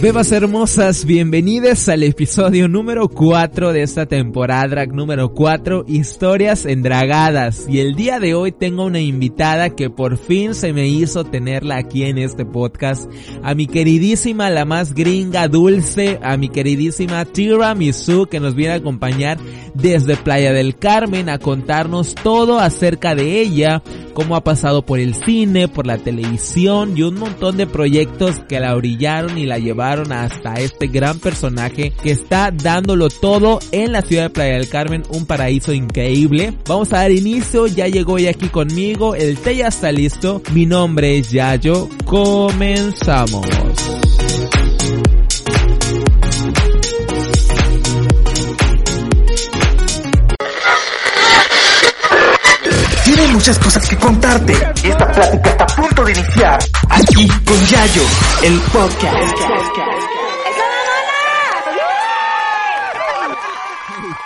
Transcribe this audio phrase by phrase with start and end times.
[0.00, 7.66] Bebas hermosas, bienvenidas al episodio número 4 de esta temporada drag número 4, historias endragadas.
[7.68, 11.76] Y el día de hoy tengo una invitada que por fin se me hizo tenerla
[11.76, 13.10] aquí en este podcast.
[13.42, 18.72] A mi queridísima, la más gringa, dulce, a mi queridísima Tira Misu que nos viene
[18.72, 19.38] a acompañar
[19.74, 23.82] desde Playa del Carmen a contarnos todo acerca de ella,
[24.20, 28.60] cómo ha pasado por el cine, por la televisión y un montón de proyectos que
[28.60, 34.02] la brillaron y la llevaron hasta este gran personaje que está dándolo todo en la
[34.02, 36.52] ciudad de Playa del Carmen, un paraíso increíble.
[36.66, 40.66] Vamos a dar inicio, ya llegó ella aquí conmigo, el té ya está listo, mi
[40.66, 43.46] nombre es Yayo, comenzamos.
[53.40, 54.52] Muchas cosas que contarte.
[54.84, 56.58] Esta plática está a punto de iniciar.
[56.90, 58.02] Aquí con Yayo,
[58.42, 59.34] el podcast.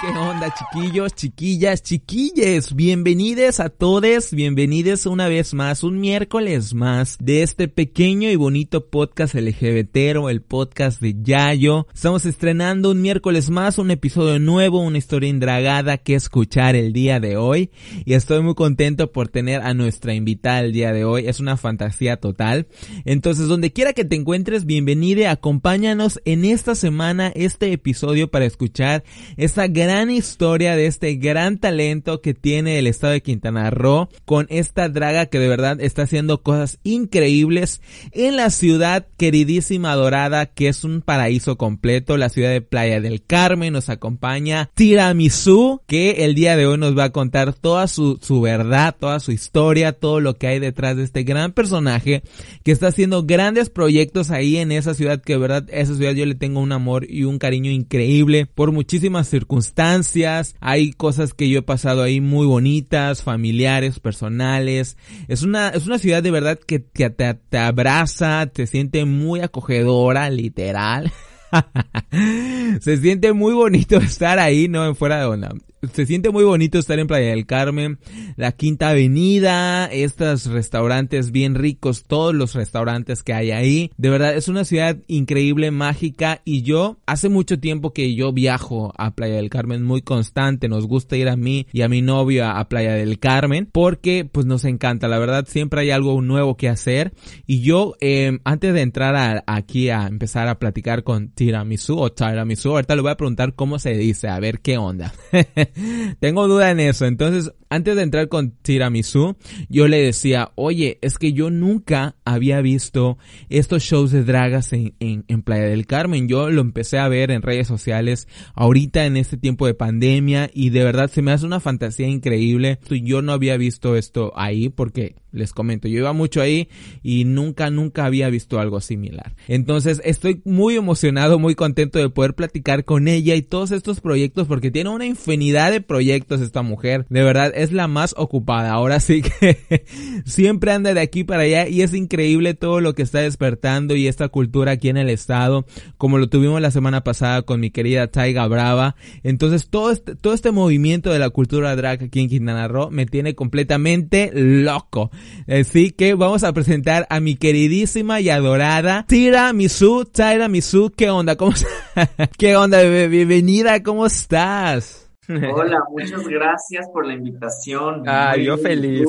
[0.01, 0.13] ¿Qué
[0.53, 2.75] chiquillos, chiquillas, chiquilles?
[2.75, 8.89] Bienvenidos a todos, bienvenidos una vez más, un miércoles más de este pequeño y bonito
[8.89, 11.87] podcast LGBT o el podcast de Yayo.
[11.95, 17.21] Estamos estrenando un miércoles más, un episodio nuevo, una historia indragada que escuchar el día
[17.21, 17.71] de hoy.
[18.05, 21.57] Y estoy muy contento por tener a nuestra invitada el día de hoy, es una
[21.57, 22.67] fantasía total.
[23.05, 29.05] Entonces, donde quiera que te encuentres, bienvenide, acompáñanos en esta semana, este episodio para escuchar
[29.37, 34.09] esta gran gran historia de este gran talento que tiene el estado de Quintana Roo
[34.25, 40.47] con esta draga que de verdad está haciendo cosas increíbles en la ciudad queridísima adorada
[40.47, 43.75] que es un paraíso completo, la ciudad de Playa del Carmen.
[43.75, 48.41] Nos acompaña Tiramisu que el día de hoy nos va a contar toda su, su
[48.41, 52.25] verdad, toda su historia, todo lo que hay detrás de este gran personaje
[52.65, 56.27] que está haciendo grandes proyectos ahí en esa ciudad que de verdad esa ciudad yo
[56.27, 60.24] le tengo un amor y un cariño increíble por muchísimas circunstancias
[60.61, 64.97] hay cosas que yo he pasado ahí muy bonitas, familiares, personales.
[65.29, 69.41] Es una, es una ciudad de verdad que te, te, te abraza, te siente muy
[69.41, 71.13] acogedora, literal.
[72.81, 75.51] se siente muy bonito estar ahí, no fuera de onda
[75.93, 77.99] se siente muy bonito estar en Playa del Carmen,
[78.37, 83.91] la Quinta Avenida, estos restaurantes bien ricos, todos los restaurantes que hay ahí.
[83.97, 88.93] De verdad, es una ciudad increíble, mágica y yo hace mucho tiempo que yo viajo
[88.97, 92.47] a Playa del Carmen muy constante, nos gusta ir a mí y a mi novio
[92.47, 96.69] a, Playa del Carmen porque pues nos encanta, la verdad siempre hay algo nuevo que
[96.69, 97.13] hacer
[97.47, 102.71] y yo eh, antes de entrar aquí a empezar a platicar con Tiramisu o Tiramisu,
[102.71, 105.13] ahorita le voy a preguntar cómo se dice, a ver qué onda.
[106.21, 107.07] Tengo duda en eso.
[107.07, 109.37] Entonces, antes de entrar con Tiramisu,
[109.69, 113.19] yo le decía, oye, es que yo nunca había visto
[113.49, 114.95] estos shows de dragas en,
[115.43, 116.29] Playa del Carmen.
[116.29, 120.71] Yo lo empecé a ver en redes sociales ahorita en este tiempo de pandemia y
[120.71, 122.79] de verdad se me hace una fantasía increíble.
[122.89, 126.69] Yo no había visto esto ahí porque les comento, yo iba mucho ahí
[127.03, 129.35] y nunca, nunca había visto algo similar.
[129.49, 134.47] Entonces estoy muy emocionado, muy contento de poder platicar con ella y todos estos proyectos
[134.47, 137.07] porque tiene una infinidad de proyectos esta mujer.
[137.09, 138.73] De verdad, es la más ocupada.
[138.73, 139.85] Ahora sí que
[140.27, 144.09] siempre anda de aquí para allá y es increíble todo lo que está despertando y
[144.09, 145.67] esta cultura aquí en el estado,
[145.97, 148.97] como lo tuvimos la semana pasada con mi querida Taiga Brava.
[149.23, 153.07] Entonces todo este, todo este movimiento de la cultura drag aquí en Quintana Roo me
[153.07, 155.11] tiene completamente loco.
[155.49, 160.05] Así que vamos a presentar a mi queridísima y adorada Tira Misu.
[160.07, 161.37] Tira Misu, ¿qué onda?
[161.37, 161.53] ¿Cómo
[162.39, 162.83] ¿Qué onda?
[162.83, 165.04] Bienvenida, ¿cómo estás?
[165.29, 168.05] Hola, muchas gracias por la invitación.
[168.07, 169.09] Ah, yo feliz.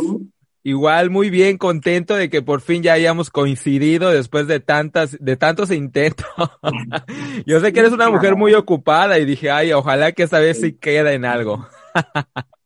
[0.64, 5.38] Igual muy bien, contento de que por fin ya hayamos coincidido después de tantas, de
[5.38, 6.26] tantos intentos.
[7.46, 10.60] yo sé que eres una mujer muy ocupada y dije, ay, ojalá que esta vez
[10.60, 11.68] sí queda en algo.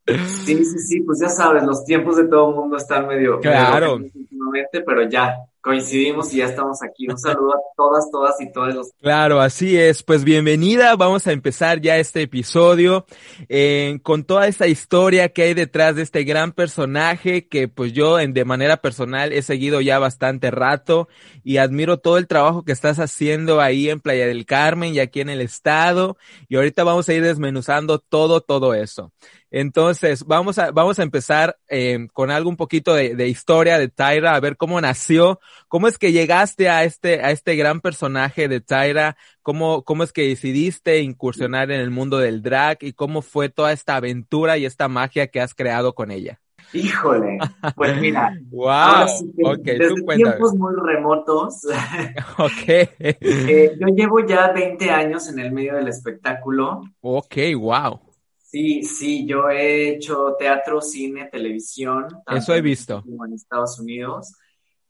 [0.08, 3.96] sí, sí, sí, pues ya sabes, los tiempos de todo el mundo están medio, claro.
[3.96, 7.08] últimamente, pero ya, coincidimos y ya estamos aquí.
[7.10, 8.92] Un saludo a todas, todas y todos los.
[9.02, 10.04] Claro, así es.
[10.04, 10.96] Pues bienvenida.
[10.96, 13.06] Vamos a empezar ya este episodio
[13.48, 18.20] eh, con toda esta historia que hay detrás de este gran personaje que pues yo
[18.20, 21.08] en, de manera personal he seguido ya bastante rato
[21.44, 25.22] y admiro todo el trabajo que estás haciendo ahí en Playa del Carmen y aquí
[25.22, 26.18] en el estado.
[26.48, 29.12] Y ahorita vamos a ir desmenuzando todo, todo eso.
[29.52, 33.88] Entonces, vamos a, vamos a empezar eh, con algo un poquito de, de, historia de
[33.88, 38.48] Tyra, a ver cómo nació, cómo es que llegaste a este, a este gran personaje
[38.48, 43.22] de Tyra, cómo, cómo es que decidiste incursionar en el mundo del drag y cómo
[43.22, 46.40] fue toda esta aventura y esta magia que has creado con ella.
[46.72, 47.40] Híjole,
[47.76, 49.08] pues mira, wow,
[49.44, 51.62] okay, desde tiempos muy remotos,
[52.38, 52.90] okay.
[53.00, 56.84] Eh, yo llevo ya 20 años en el medio del espectáculo.
[57.02, 58.09] Ok, wow.
[58.52, 62.08] Sí, sí, yo he hecho teatro, cine, televisión.
[62.26, 63.04] Eso he visto.
[63.06, 64.34] En Estados Unidos.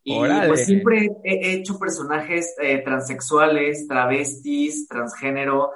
[0.02, 5.72] Y pues siempre he hecho personajes eh, transexuales, travestis, transgénero.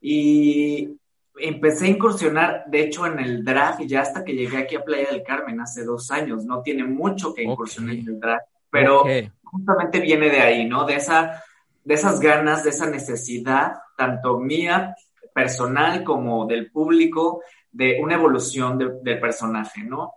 [0.00, 0.96] Y
[1.36, 5.10] empecé a incursionar, de hecho, en el drag ya hasta que llegué aquí a Playa
[5.10, 6.44] del Carmen hace dos años.
[6.44, 9.04] No tiene mucho que incursionar en el drag, pero
[9.42, 10.86] justamente viene de ahí, ¿no?
[10.86, 11.42] De, esa,
[11.82, 14.94] de esas ganas, de esa necesidad, tanto mía,
[15.36, 20.14] personal, como del público, de una evolución del personaje, ¿no?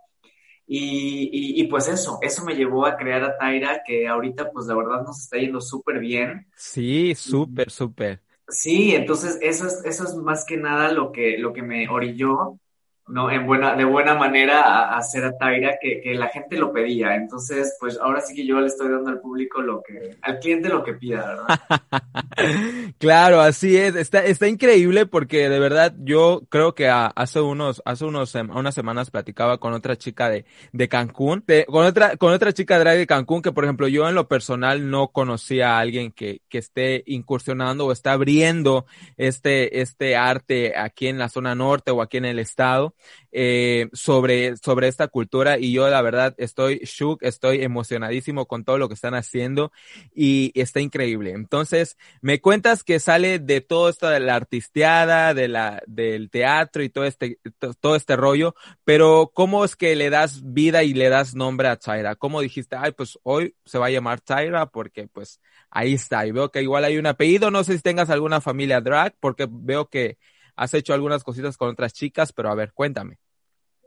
[0.66, 4.76] Y, y, pues eso, eso me llevó a crear a Taira, que ahorita pues la
[4.76, 6.48] verdad nos está yendo súper bien.
[6.56, 8.22] Sí, súper, súper.
[8.48, 12.60] Sí, entonces eso es, eso es más que nada lo que, lo que me orilló
[13.10, 13.32] ¿no?
[13.32, 17.16] En buena, de buena manera a, hacer a Taira que, que, la gente lo pedía.
[17.16, 20.70] Entonces, pues ahora sí que yo le estoy dando al público lo que, al cliente
[20.70, 21.60] lo que pida, ¿verdad?
[23.00, 23.96] claro, así es.
[23.96, 29.10] Está, está increíble porque de verdad yo creo que hace unos, hace unos, unas semanas
[29.12, 33.42] platicaba con otra chica de, de Cancún, con otra, con otra chica drag de Cancún
[33.42, 37.88] que, por ejemplo, yo en lo personal no conocía a alguien que, que esté incursionando
[37.88, 38.86] o está abriendo
[39.18, 42.94] este, este arte aquí en la zona norte o aquí en el estado
[43.32, 48.78] eh, sobre, sobre esta cultura y yo la verdad estoy shook, estoy emocionadísimo con todo
[48.78, 49.72] lo que están haciendo
[50.14, 51.32] y está increíble.
[51.32, 56.84] Entonces, me cuentas que sale de todo esto de la artisteada, de la, del teatro
[56.84, 57.40] y todo este,
[57.80, 61.78] todo este rollo, pero ¿cómo es que le das vida y le das nombre a
[61.78, 62.16] Tyra?
[62.16, 66.32] ¿Cómo dijiste, ay, pues hoy se va a llamar Tyra porque pues ahí está y
[66.32, 69.88] veo que igual hay un apellido, no sé si tengas alguna familia drag porque veo
[69.88, 70.18] que
[70.60, 73.18] has hecho algunas cositas con otras chicas, pero a ver, cuéntame.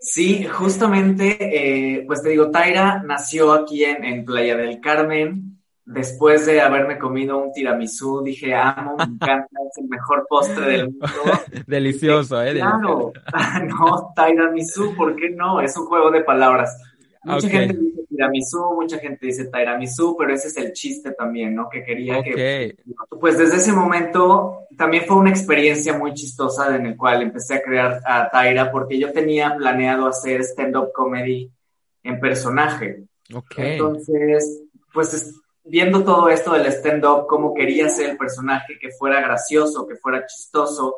[0.01, 5.59] Sí, justamente, eh, pues te digo, Taira nació aquí en, en, Playa del Carmen.
[5.85, 10.85] Después de haberme comido un tiramisú, dije, amo, me encanta, es el mejor postre del
[10.87, 11.09] mundo.
[11.67, 12.55] Delicioso, ¿eh?
[12.55, 13.13] Claro,
[13.69, 15.61] no, Taira Misú, ¿por qué no?
[15.61, 16.75] Es un juego de palabras.
[17.25, 21.69] Mucha gente dice tiramisú, mucha gente dice tiramisú, pero ese es el chiste también, ¿no?
[21.69, 22.77] Que quería que...
[23.21, 27.63] Pues desde ese momento también fue una experiencia muy chistosa en el cual empecé a
[27.63, 31.51] crear a Taira porque yo tenía planeado hacer stand-up comedy
[32.03, 33.05] en personaje.
[33.57, 39.87] Entonces, pues viendo todo esto del stand-up, cómo quería ser el personaje, que fuera gracioso,
[39.87, 40.97] que fuera chistoso.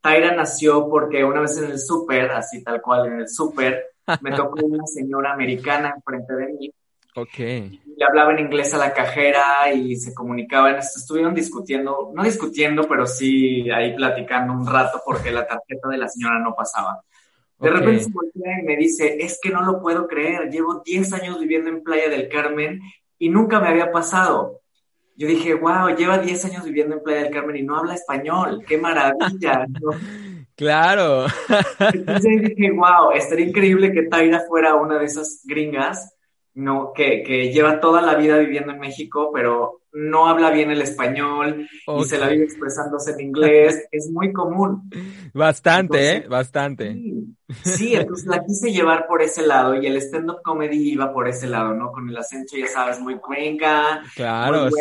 [0.00, 4.32] Taira nació porque una vez en el súper, así tal cual en el súper, me
[4.32, 6.72] tocó una señora americana enfrente de mí.
[7.14, 7.38] Ok.
[7.38, 13.06] Le hablaba en inglés a la cajera y se comunicaban, estuvieron discutiendo, no discutiendo, pero
[13.06, 17.02] sí ahí platicando un rato porque la tarjeta de la señora no pasaba.
[17.58, 21.12] De repente se voltea y me dice, es que no lo puedo creer, llevo 10
[21.12, 22.80] años viviendo en Playa del Carmen
[23.18, 24.62] y nunca me había pasado.
[25.14, 28.64] Yo dije, wow, lleva 10 años viviendo en Playa del Carmen y no habla español,
[28.66, 29.66] qué maravilla.
[30.62, 31.26] Claro.
[31.92, 36.14] Entonces dije, wow, estaría increíble que Taira fuera una de esas gringas,
[36.54, 36.92] ¿no?
[36.94, 41.68] Que, que lleva toda la vida viviendo en México, pero no habla bien el español
[41.98, 43.88] y se la vive expresándose en inglés.
[43.90, 44.88] es muy común.
[45.34, 46.26] Bastante, ¿eh?
[46.28, 46.96] Bastante.
[47.64, 51.48] Sí, entonces la quise llevar por ese lado y el stand-up comedy iba por ese
[51.48, 51.90] lado, ¿no?
[51.90, 54.00] Con el acento, ya sabes, muy cuenca.
[54.14, 54.76] Claro, sí.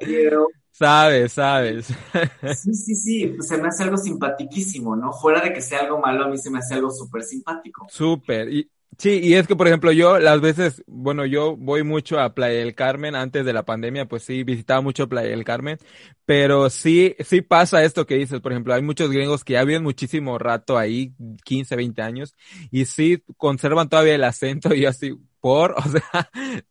[0.78, 1.86] Sabes, sabes.
[1.86, 5.10] Sí, sí, sí, pues se me hace algo simpaticísimo, ¿no?
[5.10, 7.86] Fuera de que sea algo malo, a mí se me hace algo súper simpático.
[7.88, 8.52] Súper.
[8.52, 12.34] Y, sí, y es que, por ejemplo, yo las veces, bueno, yo voy mucho a
[12.34, 15.78] Playa del Carmen, antes de la pandemia, pues sí, visitaba mucho Playa del Carmen,
[16.26, 19.82] pero sí, sí pasa esto que dices, por ejemplo, hay muchos gringos que ya viven
[19.82, 21.14] muchísimo rato ahí,
[21.44, 22.34] 15, 20 años,
[22.70, 25.16] y sí conservan todavía el acento y así,
[25.46, 26.28] por, o sea,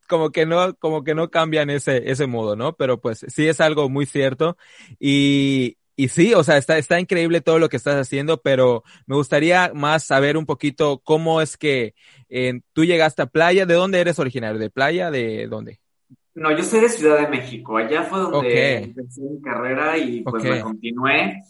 [0.10, 2.76] como que no, como que no cambian ese, ese modo, ¿no?
[2.76, 4.58] Pero pues sí es algo muy cierto
[5.00, 9.16] y, y sí, o sea, está, está increíble todo lo que estás haciendo, pero me
[9.16, 11.96] gustaría más saber un poquito cómo es que
[12.28, 14.60] eh, tú llegaste a Playa, ¿de dónde eres originario?
[14.60, 15.10] ¿De Playa?
[15.10, 15.80] ¿De dónde?
[16.34, 20.44] No, yo soy de Ciudad de México, allá fue donde empecé mi carrera y pues
[20.44, 21.44] me continué.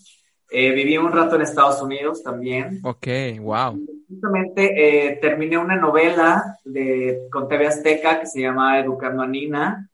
[0.52, 2.82] Eh, viví un rato en Estados Unidos también.
[2.84, 3.08] Ok,
[3.40, 3.84] wow.
[4.08, 9.90] Justamente eh, terminé una novela de, con TV Azteca que se llama Educando a Nina.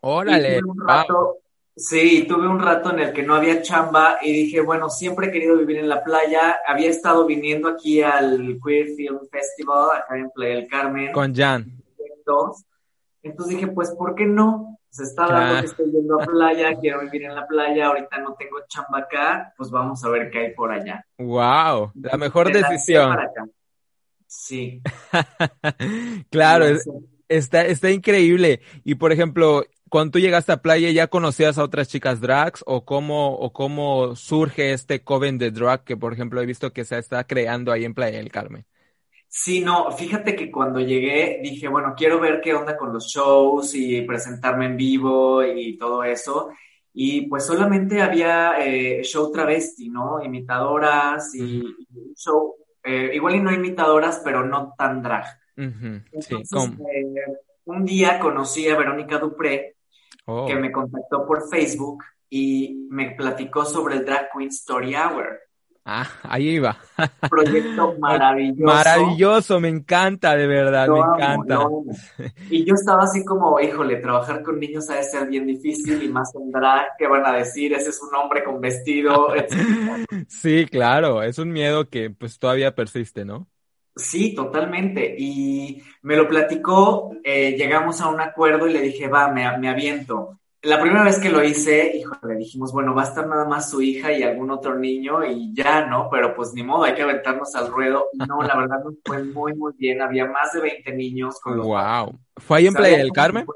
[0.00, 0.60] Órale.
[1.76, 5.30] Sí, tuve un rato en el que no había chamba y dije, bueno, siempre he
[5.30, 6.58] querido vivir en la playa.
[6.66, 11.12] Había estado viniendo aquí al Queer Film Festival, acá en Playa del Carmen.
[11.12, 11.80] Con Jan.
[13.22, 14.78] Entonces dije, pues, ¿por qué no?
[14.90, 18.34] Se está dando que estoy yendo a playa, quiero vivir en la playa, ahorita no
[18.34, 21.06] tengo chamba acá, pues vamos a ver qué hay por allá.
[21.16, 23.16] Wow, la mejor decisión.
[24.26, 24.82] Sí.
[26.30, 26.66] claro,
[27.28, 28.60] está, está increíble.
[28.84, 32.62] Y por ejemplo, cuando tú llegaste a playa, ¿ya conocías a otras chicas drags?
[32.66, 36.84] ¿O cómo, o cómo surge este coven de drag que, por ejemplo, he visto que
[36.84, 38.66] se está creando ahí en Playa del Carmen?
[39.32, 43.76] Sí, no, fíjate que cuando llegué dije, bueno, quiero ver qué onda con los shows
[43.76, 46.50] y presentarme en vivo y todo eso.
[46.92, 50.20] Y pues solamente había eh, show travesti, ¿no?
[50.20, 51.62] Imitadoras y,
[52.16, 55.26] show, eh, igual y no imitadoras, pero no tan drag.
[55.56, 57.24] sí, eh,
[57.66, 59.76] un día conocí a Verónica Dupré,
[60.26, 60.44] oh.
[60.44, 65.38] que me contactó por Facebook y me platicó sobre el Drag Queen Story Hour.
[65.84, 66.76] Ah, ahí iba.
[67.28, 68.64] Proyecto maravilloso.
[68.64, 71.66] Maravilloso, me encanta, de verdad, me encanta.
[72.50, 76.08] Y yo estaba así como, híjole, trabajar con niños ha de ser bien difícil y
[76.08, 77.72] más tendrá, ¿qué van a decir?
[77.72, 79.28] Ese es un hombre con vestido,
[80.28, 83.48] Sí, claro, es un miedo que pues todavía persiste, ¿no?
[83.96, 85.14] Sí, totalmente.
[85.18, 89.68] Y me lo platicó, eh, llegamos a un acuerdo y le dije, va, me, me
[89.68, 93.70] aviento la primera vez que lo hice, híjole, dijimos, bueno, va a estar nada más
[93.70, 96.08] su hija y algún otro niño y ya, ¿no?
[96.10, 98.08] Pero pues ni modo, hay que aventarnos al ruedo.
[98.28, 100.02] No, la verdad nos fue muy, muy bien.
[100.02, 101.66] Había más de 20 niños con los...
[101.66, 102.18] ¡Wow!
[102.36, 103.46] ¿Fue ahí en Playa del Carmen?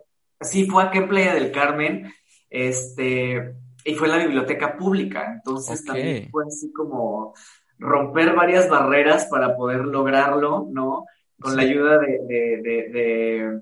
[0.40, 2.10] Sí, fue aquí en Playa del Carmen.
[2.48, 5.30] Este, y fue en la biblioteca pública.
[5.34, 7.34] Entonces también fue así como
[7.78, 11.04] romper varias barreras para poder lograrlo, ¿no?
[11.38, 13.60] Con la ayuda de, de, de,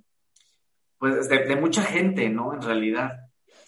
[0.97, 2.55] pues, de mucha gente, ¿no?
[2.55, 3.19] En realidad.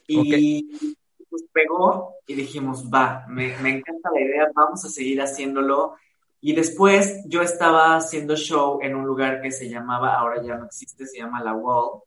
[0.07, 0.97] Y
[1.29, 5.97] pues pegó y dijimos, va, me, me encanta la idea, vamos a seguir haciéndolo.
[6.41, 10.67] Y después yo estaba haciendo show en un lugar que se llamaba, ahora ya no
[10.67, 12.03] existe, se llama La Wall.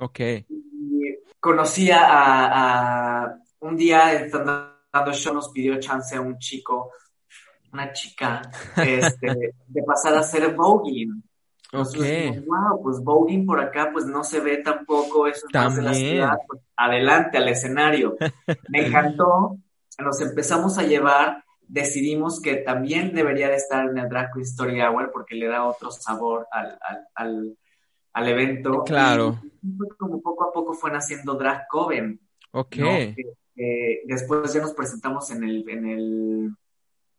[0.00, 0.20] Ok.
[0.48, 6.92] Y conocí a, un día estando dando show, nos pidió chance a un chico,
[7.72, 8.42] una chica,
[8.76, 11.22] este, de pasar a ser voguing.
[11.72, 11.98] Ok.
[12.46, 15.92] wow, pues voguing por acá, pues no se ve tampoco, eso es más de la
[15.92, 18.16] ciudad, pues, adelante al escenario.
[18.70, 19.58] Me encantó,
[19.98, 24.80] nos empezamos a llevar, decidimos que también debería de estar en el Drag Queen Story
[24.80, 26.78] Hour porque le da otro sabor al,
[27.14, 27.54] al,
[28.14, 28.84] al, evento.
[28.84, 29.38] Claro.
[29.98, 32.18] como poco a poco fue naciendo Drag Coven.
[32.52, 32.76] Ok.
[34.06, 36.50] después ya nos presentamos en el, en el,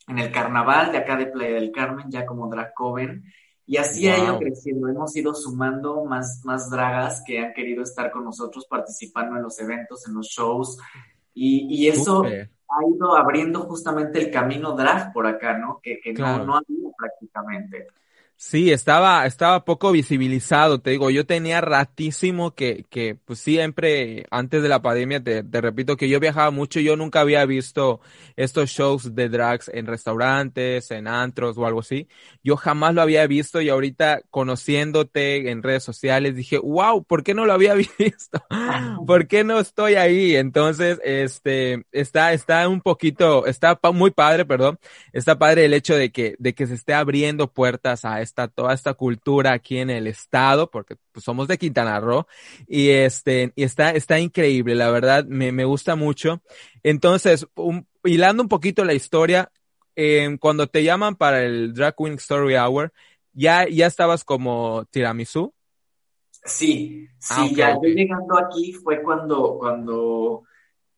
[0.08, 3.26] en el carnaval de acá de Playa del Carmen, ya como Drag Coven.
[3.70, 4.88] Y así ha ido creciendo.
[4.88, 9.60] Hemos ido sumando más, más dragas que han querido estar con nosotros participando en los
[9.60, 10.80] eventos, en los shows.
[11.36, 15.80] Y, y eso ha ido abriendo justamente el camino drag por acá, ¿no?
[15.84, 17.90] Que, que no, no había prácticamente.
[18.42, 24.64] Sí, estaba, estaba poco visibilizado, te digo, yo tenía ratísimo que, que pues siempre, antes
[24.64, 28.00] de la pandemia, te, te repito que yo viajaba mucho, yo nunca había visto
[28.38, 32.08] estos shows de drags en restaurantes, en antros o algo así.
[32.42, 37.34] Yo jamás lo había visto y ahorita conociéndote en redes sociales dije, wow, ¿por qué
[37.34, 38.42] no lo había visto?
[39.06, 40.38] ¿Por qué no estoy ahí?
[40.38, 44.80] Entonces, este, está, está un poquito, está muy padre, perdón,
[45.12, 48.74] está padre el hecho de que, de que se esté abriendo puertas a está toda
[48.74, 52.28] esta cultura aquí en el estado, porque pues, somos de Quintana Roo,
[52.68, 56.42] y este, y está, está increíble, la verdad, me, me gusta mucho.
[56.84, 57.46] Entonces,
[58.04, 59.52] hilando un poquito la historia,
[59.96, 62.94] eh, cuando te llaman para el Drag Queen Story Hour,
[63.34, 65.54] ¿ya, ya estabas como tiramisú?
[66.46, 70.44] Sí, ah, sí, ya yo llegando aquí fue cuando, cuando,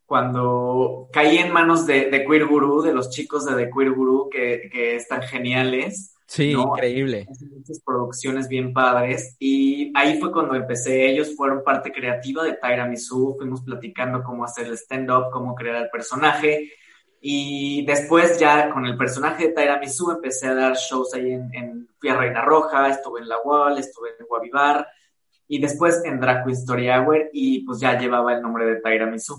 [0.05, 4.29] cuando caí en manos de, de Queer Guru, de los chicos de The Queer Guru,
[4.29, 6.10] que, que están geniales.
[6.31, 7.27] Sí, increíble.
[7.27, 9.35] Muchas producciones bien padres.
[9.37, 11.07] Y ahí fue cuando empecé.
[11.09, 13.35] Ellos fueron parte creativa de Taira Misu.
[13.37, 16.71] Fuimos platicando cómo hacer el stand-up, cómo crear el personaje.
[17.19, 21.53] Y después ya con el personaje de Taira Misu empecé a dar shows ahí en,
[21.53, 24.87] en fui a Reina Roja, estuve en La Wall, estuve en Guavivar
[25.49, 29.35] y después en Queen Story Hour y pues ya llevaba el nombre de Taira Misu.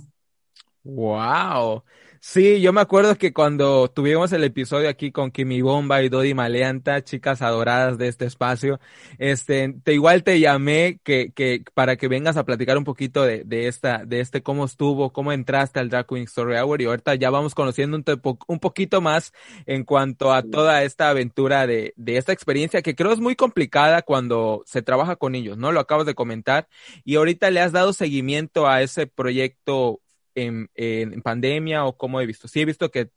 [0.84, 1.84] Wow.
[2.24, 6.34] Sí, yo me acuerdo que cuando tuvimos el episodio aquí con Kimi Bomba y Dodi
[6.34, 8.78] Maleanta, chicas adoradas de este espacio,
[9.18, 13.42] este, te igual te llamé que, que, para que vengas a platicar un poquito de,
[13.44, 17.16] de esta, de este cómo estuvo, cómo entraste al Drag Queen Story Hour y ahorita
[17.16, 18.04] ya vamos conociendo un,
[18.46, 19.32] un poquito más
[19.66, 24.00] en cuanto a toda esta aventura de, de esta experiencia que creo es muy complicada
[24.02, 25.72] cuando se trabaja con ellos, ¿no?
[25.72, 26.68] Lo acabas de comentar
[27.04, 30.00] y ahorita le has dado seguimiento a ese proyecto
[30.34, 32.48] en, en, pandemia o cómo he visto?
[32.48, 33.10] Sí he visto que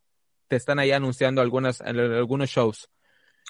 [0.47, 2.89] te están ahí anunciando algunas, algunos shows.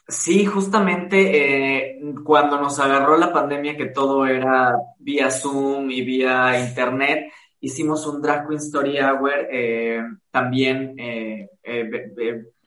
[0.08, 6.60] Sí, justamente eh, cuando nos agarró la pandemia que todo era vía Zoom y vía
[6.60, 11.50] Internet, hicimos un Drag Queen Story Hour eh, también eh,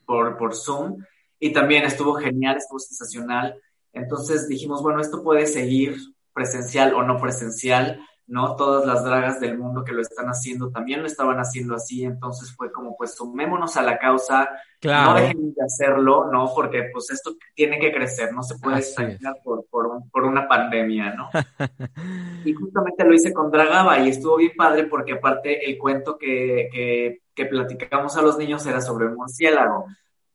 [0.04, 1.04] por, por Zoom
[1.38, 3.54] y también estuvo genial, estuvo sensacional.
[3.92, 5.96] Entonces dijimos, bueno, esto puede seguir
[6.32, 8.56] presencial o no presencial, ¿no?
[8.56, 12.54] Todas las dragas del mundo que lo están haciendo también lo estaban haciendo así, entonces
[12.54, 14.48] fue como, pues sumémonos a la causa,
[14.84, 16.52] no dejen de hacerlo, ¿no?
[16.54, 21.30] Porque pues esto tiene que crecer, no se puede estancar por, por, una pandemia, ¿no?
[22.44, 26.68] y justamente lo hice con Dragaba y estuvo bien padre porque aparte el cuento que,
[26.70, 29.86] que, que platicamos a los niños era sobre un murciélago.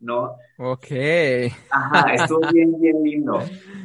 [0.03, 0.35] ¿No?
[0.57, 0.87] Ok.
[1.69, 3.41] Ajá, estuvo bien, bien lindo,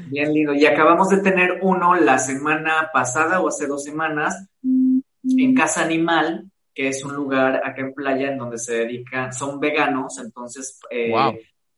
[0.09, 0.53] bien lindo.
[0.53, 6.51] Y acabamos de tener uno la semana pasada o hace dos semanas en Casa Animal,
[6.75, 11.13] que es un lugar acá en playa en donde se dedican, son veganos, entonces eh,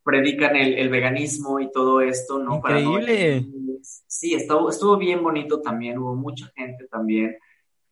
[0.03, 2.57] predican el, veganismo y todo esto, ¿no?
[2.57, 3.47] Increíble.
[3.83, 7.37] sí, estuvo, estuvo bien bonito también, hubo mucha gente también.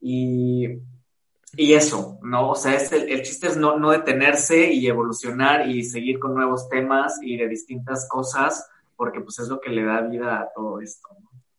[0.01, 0.69] Y
[1.57, 2.51] y eso, ¿no?
[2.51, 6.69] O sea, es el, chiste es no, no, detenerse y evolucionar y seguir con nuevos
[6.69, 10.81] temas y de distintas cosas, porque pues es lo que le da vida a todo
[10.81, 11.09] esto.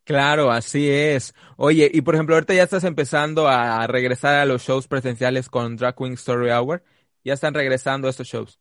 [0.04, 1.36] Claro, así es.
[1.56, 5.76] Oye, y por ejemplo, ahorita ya estás empezando a regresar a los shows presenciales con
[5.76, 6.84] Drag Queen Story Hour.
[7.24, 8.60] ¿Ya están regresando estos shows?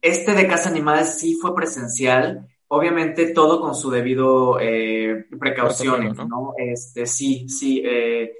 [0.00, 2.46] Este de Casa Animales sí fue presencial.
[2.68, 6.52] Obviamente todo con su debido eh, precauciones, ¿no?
[6.56, 7.82] Este, sí, sí.
[7.84, 8.30] Eh,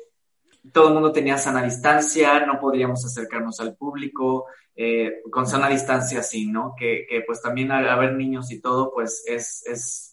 [0.73, 6.23] todo el mundo tenía sana distancia, no podríamos acercarnos al público, eh, con sana distancia
[6.23, 6.75] sí, ¿no?
[6.79, 10.09] Que, pues también al haber niños y todo, pues es, es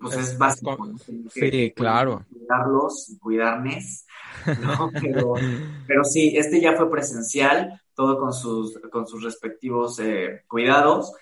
[0.00, 0.78] pues es, básico.
[1.30, 2.24] sí, claro.
[2.32, 4.06] Cuidarlos, cuidarmes,
[4.60, 4.90] ¿no?
[5.86, 11.12] Pero, sí, este ya fue presencial, todo con sus, con sus respectivos eh, cuidados.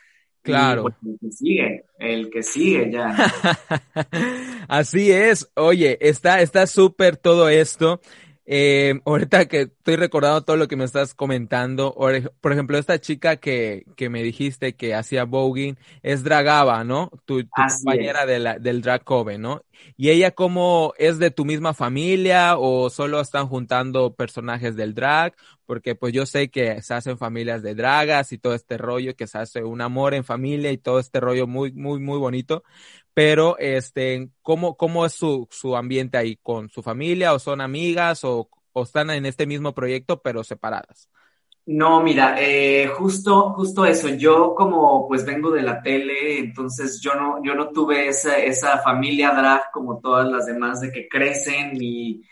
[0.43, 0.83] Claro.
[0.83, 3.17] Pues, el que sigue, el que sigue ya.
[4.69, 5.51] Así es.
[5.55, 8.01] Oye, está súper todo esto.
[8.45, 11.95] Eh, ahorita que estoy recordando todo lo que me estás comentando,
[12.41, 17.11] por ejemplo, esta chica que, que me dijiste que hacía voguing es Dragaba, ¿no?
[17.25, 19.63] Tu, compañera de la, del drag coven, ¿no?
[19.97, 25.35] ¿Y ella cómo es de tu misma familia o solo están juntando personajes del drag?
[25.65, 29.27] Porque pues yo sé que se hacen familias de dragas y todo este rollo, que
[29.29, 32.65] se hace un amor en familia y todo este rollo muy, muy, muy bonito
[33.15, 36.37] pero este, ¿cómo, cómo es su, su ambiente ahí?
[36.37, 41.09] ¿Con su familia o son amigas o, o están en este mismo proyecto pero separadas?
[41.65, 44.09] No, mira, eh, justo, justo eso.
[44.09, 48.79] Yo como pues vengo de la tele, entonces yo no, yo no tuve esa, esa
[48.79, 52.23] familia drag como todas las demás de que crecen y,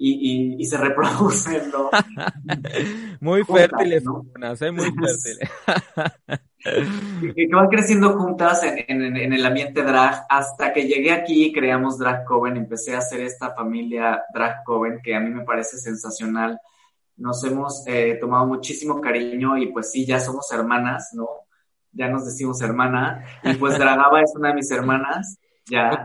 [0.00, 1.90] y, y, se reproducen, ¿no?
[3.20, 4.24] muy fértiles, ¿no?
[4.60, 4.70] ¿eh?
[4.70, 5.50] muy fértiles.
[7.34, 11.98] que, van creciendo juntas en, en, el ambiente drag hasta que llegué aquí y creamos
[11.98, 16.60] Drag Coven, empecé a hacer esta familia Drag Coven que a mí me parece sensacional.
[17.16, 21.28] Nos hemos eh, tomado muchísimo cariño y pues sí, ya somos hermanas, ¿no?
[21.90, 26.04] Ya nos decimos hermana y pues Dragaba es una de mis hermanas, ya,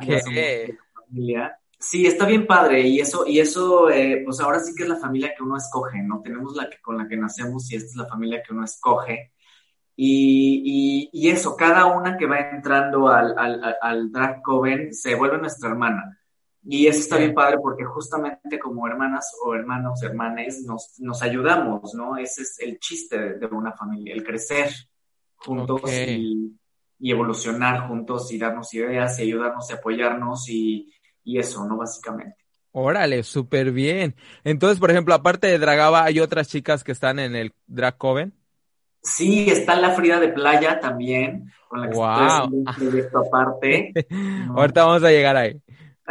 [0.96, 1.60] familia.
[1.84, 4.96] Sí, está bien padre y eso, y eso, eh, pues ahora sí que es la
[4.96, 6.22] familia que uno escoge, ¿no?
[6.22, 9.34] Tenemos la que con la que nacemos y esta es la familia que uno escoge.
[9.94, 15.38] Y, y, eso, cada una que va entrando al, al, al drag coven se vuelve
[15.38, 16.18] nuestra hermana.
[16.64, 21.94] Y eso está bien padre porque justamente como hermanas o hermanos, hermanes, nos, nos ayudamos,
[21.94, 22.16] ¿no?
[22.16, 24.72] Ese es el chiste de, una familia, el crecer
[25.36, 26.58] juntos y,
[26.98, 30.94] y, evolucionar juntos y darnos ideas y ayudarnos y apoyarnos y,
[31.24, 31.78] y eso, ¿no?
[31.78, 32.38] Básicamente.
[32.72, 34.16] Órale, súper bien.
[34.44, 38.34] Entonces, por ejemplo, aparte de Dragaba, ¿hay otras chicas que están en el Drag Coven?
[39.04, 42.66] Sí, está la Frida de Playa también, con la que wow.
[42.68, 43.94] estoy aparte.
[44.56, 45.62] Ahorita vamos a llegar ahí.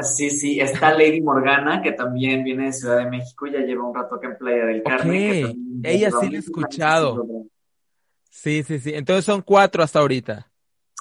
[0.01, 3.94] Sí, sí, está Lady Morgana, que también viene de Ciudad de México, ya lleva un
[3.94, 5.83] rato acá en Playa del Carmen.
[5.83, 7.27] Ella sí la he escuchado.
[8.31, 8.92] Sí, sí, sí.
[8.94, 10.51] Entonces son cuatro hasta ahorita.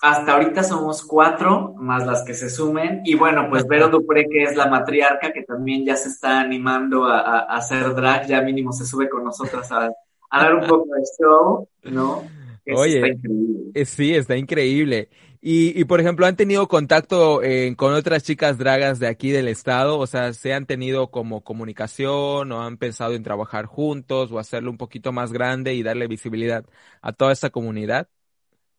[0.01, 3.01] Hasta ahorita somos cuatro, más las que se sumen.
[3.05, 7.05] Y bueno, pues Vero Dupré, que es la matriarca, que también ya se está animando
[7.05, 9.91] a, a hacer drag, ya mínimo se sube con nosotras a,
[10.29, 12.33] a dar un poco de show, ¿no?
[12.67, 13.73] Oye, está increíble.
[13.73, 15.09] Eh, sí, está increíble.
[15.41, 19.47] Y, y por ejemplo, ¿han tenido contacto eh, con otras chicas dragas de aquí del
[19.47, 19.97] estado?
[19.99, 24.71] O sea, ¿se han tenido como comunicación o han pensado en trabajar juntos o hacerlo
[24.71, 26.65] un poquito más grande y darle visibilidad
[27.01, 28.07] a toda esta comunidad?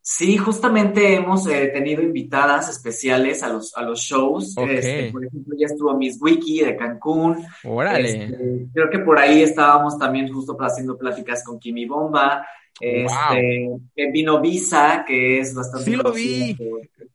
[0.04, 4.56] Sí, justamente hemos eh, tenido invitadas especiales a los, a los shows.
[4.58, 7.46] Este, por ejemplo, ya estuvo Miss Wiki de Cancún.
[7.62, 8.24] Órale.
[8.24, 12.44] Este, creo que por ahí estábamos también justo haciendo pláticas con Kimi Bomba.
[12.80, 15.88] Este, eh, vino Visa, que es bastante.
[15.88, 16.56] Sí, lo vi.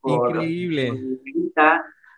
[0.06, 0.94] Increíble.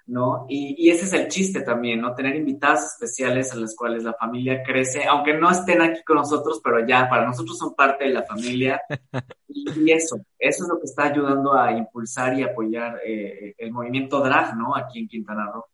[0.09, 0.45] ¿No?
[0.49, 2.15] Y, ese es el chiste también, ¿no?
[2.15, 6.59] Tener invitadas especiales a las cuales la familia crece, aunque no estén aquí con nosotros,
[6.63, 8.81] pero ya para nosotros son parte de la familia.
[9.51, 14.21] Y, eso, eso es lo que está ayudando a impulsar y apoyar eh, el movimiento
[14.21, 14.75] drag, ¿no?
[14.75, 15.65] Aquí en Quintana Roo.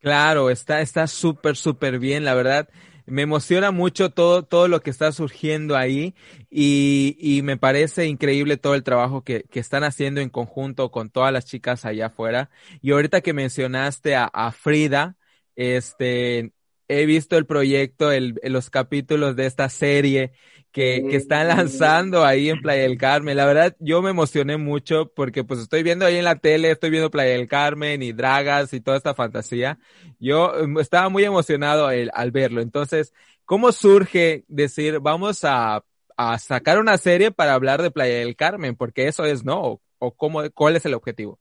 [0.00, 2.68] Claro, está está súper, súper bien, la verdad
[3.06, 6.14] me emociona mucho todo, todo lo que está surgiendo ahí
[6.50, 11.10] y, y me parece increíble todo el trabajo que, que, están haciendo en conjunto con
[11.10, 12.50] todas las chicas allá afuera.
[12.82, 15.16] Y ahorita que mencionaste a, Frida,
[15.56, 16.52] este,
[16.88, 20.32] he visto el proyecto, el, los capítulos de esta serie
[20.72, 23.36] que, que están lanzando ahí en Playa del Carmen.
[23.36, 26.90] La verdad, yo me emocioné mucho porque pues estoy viendo ahí en la tele, estoy
[26.90, 29.78] viendo Playa del Carmen y Dragas y toda esta fantasía.
[30.18, 32.60] Yo em, estaba muy emocionado al, verlo.
[32.60, 33.12] Entonces,
[33.44, 35.84] ¿cómo surge decir, vamos a,
[36.16, 38.76] a sacar una serie para hablar de Playa del Carmen?
[38.76, 39.80] Porque eso es, ¿no?
[39.98, 41.38] ¿O cómo, cuál es el objetivo?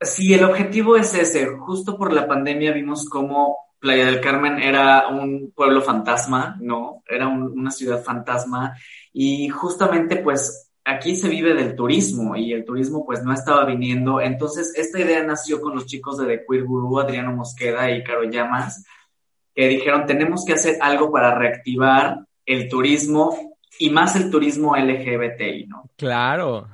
[0.00, 1.46] Sí, el objetivo es ese.
[1.46, 7.02] Justo por la pandemia vimos cómo Playa del Carmen era un pueblo fantasma, ¿no?
[7.06, 8.74] Era una ciudad fantasma
[9.12, 14.22] y justamente pues aquí se vive del turismo y el turismo pues no estaba viniendo.
[14.22, 18.24] Entonces esta idea nació con los chicos de The Queer Guru, Adriano Mosqueda y Caro
[18.24, 18.86] Llamas,
[19.54, 25.66] que dijeron tenemos que hacer algo para reactivar el turismo y más el turismo LGBTI,
[25.66, 25.90] ¿no?
[25.96, 26.68] Claro.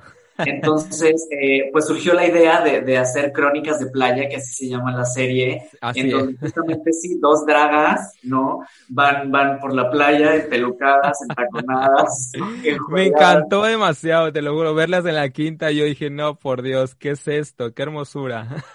[0.45, 4.69] Entonces, eh, pues surgió la idea de, de, hacer crónicas de playa, que así se
[4.69, 8.61] llama la serie, en donde justamente sí, dos dragas, ¿no?
[8.89, 12.31] Van, van por la playa, pelucadas, entaconadas.
[12.89, 16.95] Me encantó demasiado, te lo juro, verlas en la quinta, yo dije, no, por Dios,
[16.95, 17.73] ¿qué es esto?
[17.73, 18.47] ¡Qué hermosura!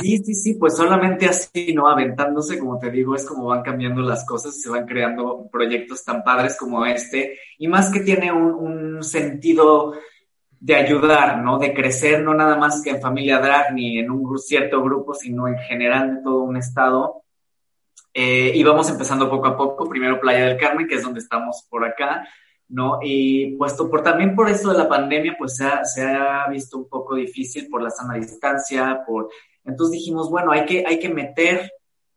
[0.00, 1.88] Sí, sí, sí, pues solamente así, ¿no?
[1.88, 6.22] Aventándose, como te digo, es como van cambiando las cosas, se van creando proyectos tan
[6.22, 9.94] padres como este, y más que tiene un, un sentido
[10.64, 11.58] de ayudar, ¿no?
[11.58, 15.46] De crecer, no nada más que en familia drag ni en un cierto grupo, sino
[15.46, 17.22] en general de todo un estado.
[18.14, 21.66] Eh, y vamos empezando poco a poco, primero Playa del Carmen, que es donde estamos
[21.68, 22.26] por acá,
[22.68, 22.98] ¿no?
[23.02, 27.14] Y puesto por también por esto de la pandemia, pues se ha, visto un poco
[27.14, 29.28] difícil por la sana distancia, por...
[29.66, 31.70] Entonces dijimos, bueno, hay que, hay que meter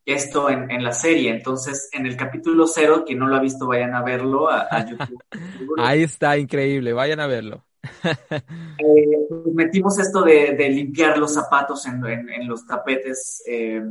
[0.06, 1.32] esto en, la serie.
[1.32, 5.22] Entonces, en el capítulo cero, quien no lo ha visto, vayan a verlo a YouTube.
[5.80, 7.67] Ahí está, increíble, vayan a verlo.
[8.80, 13.82] Eh, pues metimos esto de, limpiar los zapatos en, los tapetes eh,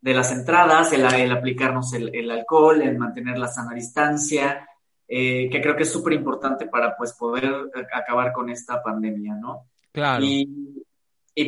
[0.00, 4.66] de las entradas, el, aplicarnos el, alcohol, el mantener la sana distancia,
[5.06, 9.66] eh, que creo que es súper importante para pues poder acabar con esta pandemia, ¿no?
[9.92, 10.24] Claro.
[10.24, 10.82] Y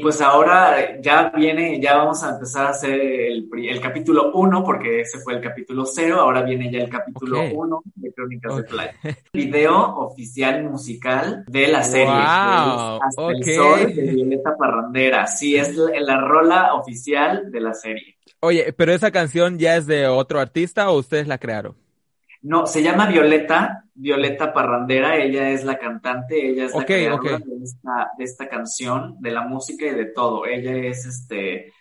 [0.01, 5.01] pues ahora ya viene, ya vamos a empezar a hacer el, el capítulo 1, porque
[5.01, 8.95] ese fue el capítulo 0, ahora viene ya el capítulo 1 de Crónicas de Playa.
[9.33, 12.07] Video oficial musical de la serie.
[12.07, 13.01] Wow.
[13.03, 15.27] Hasta el sol de Violeta Parrandera.
[15.27, 18.17] Sí, es la, la rola oficial de la serie.
[18.41, 21.77] Oye, pero esa canción ya es de otro artista o ustedes la crearon?
[22.41, 27.63] No, se llama Violeta, Violeta Parrandera, ella es la cantante, ella es la creadora de,
[27.63, 30.47] esta, de, esta, canción, de la música y de todo.
[30.47, 31.73] Ella es este,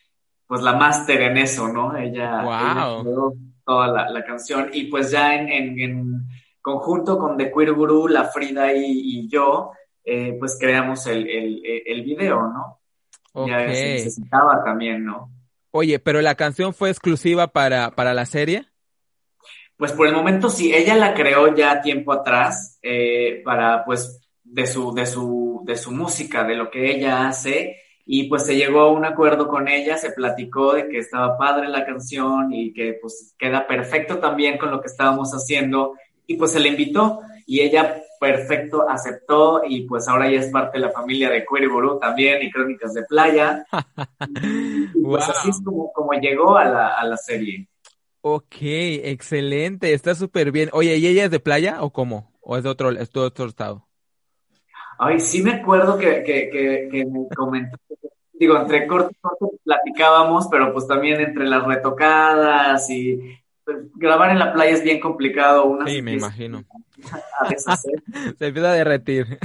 [0.45, 1.95] pues la máster en eso, ¿no?
[1.95, 2.43] Ella,
[3.03, 3.35] wow.
[3.65, 4.69] toda la, canción.
[4.73, 6.27] Y pues ya en, en,
[6.61, 9.71] conjunto con The Queer Guru, la Frida y, yo,
[10.03, 12.81] eh, pues creamos el, el, el video, ¿no?
[13.47, 15.31] Ya se necesitaba también, ¿no?
[15.71, 18.70] Oye, pero la canción fue exclusiva para, para la serie.
[19.81, 24.67] Pues por el momento sí, ella la creó ya tiempo atrás eh, para pues de
[24.67, 28.81] su, de su, de su música, de lo que ella hace y pues se llegó
[28.81, 32.99] a un acuerdo con ella, se platicó de que estaba padre la canción y que
[33.01, 35.95] pues queda perfecto también con lo que estábamos haciendo
[36.27, 40.77] y pues se le invitó y ella perfecto aceptó y pues ahora ya es parte
[40.77, 43.65] de la familia de Cueriburu también y Crónicas de Playa.
[44.93, 47.67] y pues así es como, como llegó a la, a la serie.
[48.21, 50.69] Ok, excelente, está súper bien.
[50.73, 52.31] Oye, ¿y ella es de playa o cómo?
[52.41, 53.87] ¿O es de otro, es de otro estado?
[54.99, 57.77] Ay, sí me acuerdo que, que, que, me comentó,
[58.33, 63.19] digo, entre corto y corto platicábamos, pero pues también entre las retocadas y
[63.63, 65.65] pues, grabar en la playa es bien complicado.
[65.65, 66.63] Una sí, me imagino.
[68.37, 69.39] Se empieza a derretir.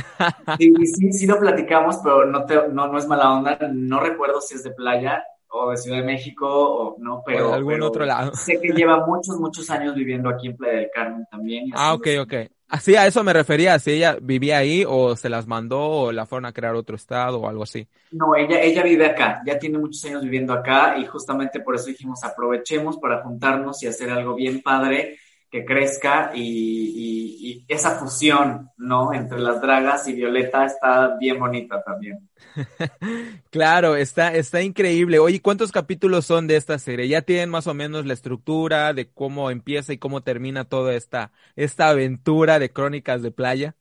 [0.58, 4.42] sí, sí, sí lo platicamos, pero no, te, no, no es mala onda, no recuerdo
[4.42, 5.24] si es de playa
[5.56, 7.48] o de Ciudad de México, o no, pero.
[7.48, 8.32] de algún otro lado.
[8.34, 11.70] Sé que lleva muchos, muchos años viviendo aquí en Playa del Carmen también.
[11.74, 12.34] Ah, ok, ok.
[12.68, 16.26] Así a eso me refería, si ella vivía ahí o se las mandó o la
[16.26, 17.86] fueron a crear otro estado o algo así.
[18.10, 21.86] No, ella, ella vive acá, ya tiene muchos años viviendo acá y justamente por eso
[21.86, 25.16] dijimos aprovechemos para juntarnos y hacer algo bien padre
[25.56, 29.12] que crezca y, esa fusión, ¿no?
[29.12, 32.28] Entre las dragas y Violeta está bien bonita también.
[33.50, 35.18] claro, está, está increíble.
[35.18, 37.08] Oye, ¿cuántos capítulos son de esta serie?
[37.08, 41.32] ¿Ya tienen más o menos la estructura de cómo empieza y cómo termina toda esta,
[41.56, 43.74] esta aventura de Crónicas de Playa?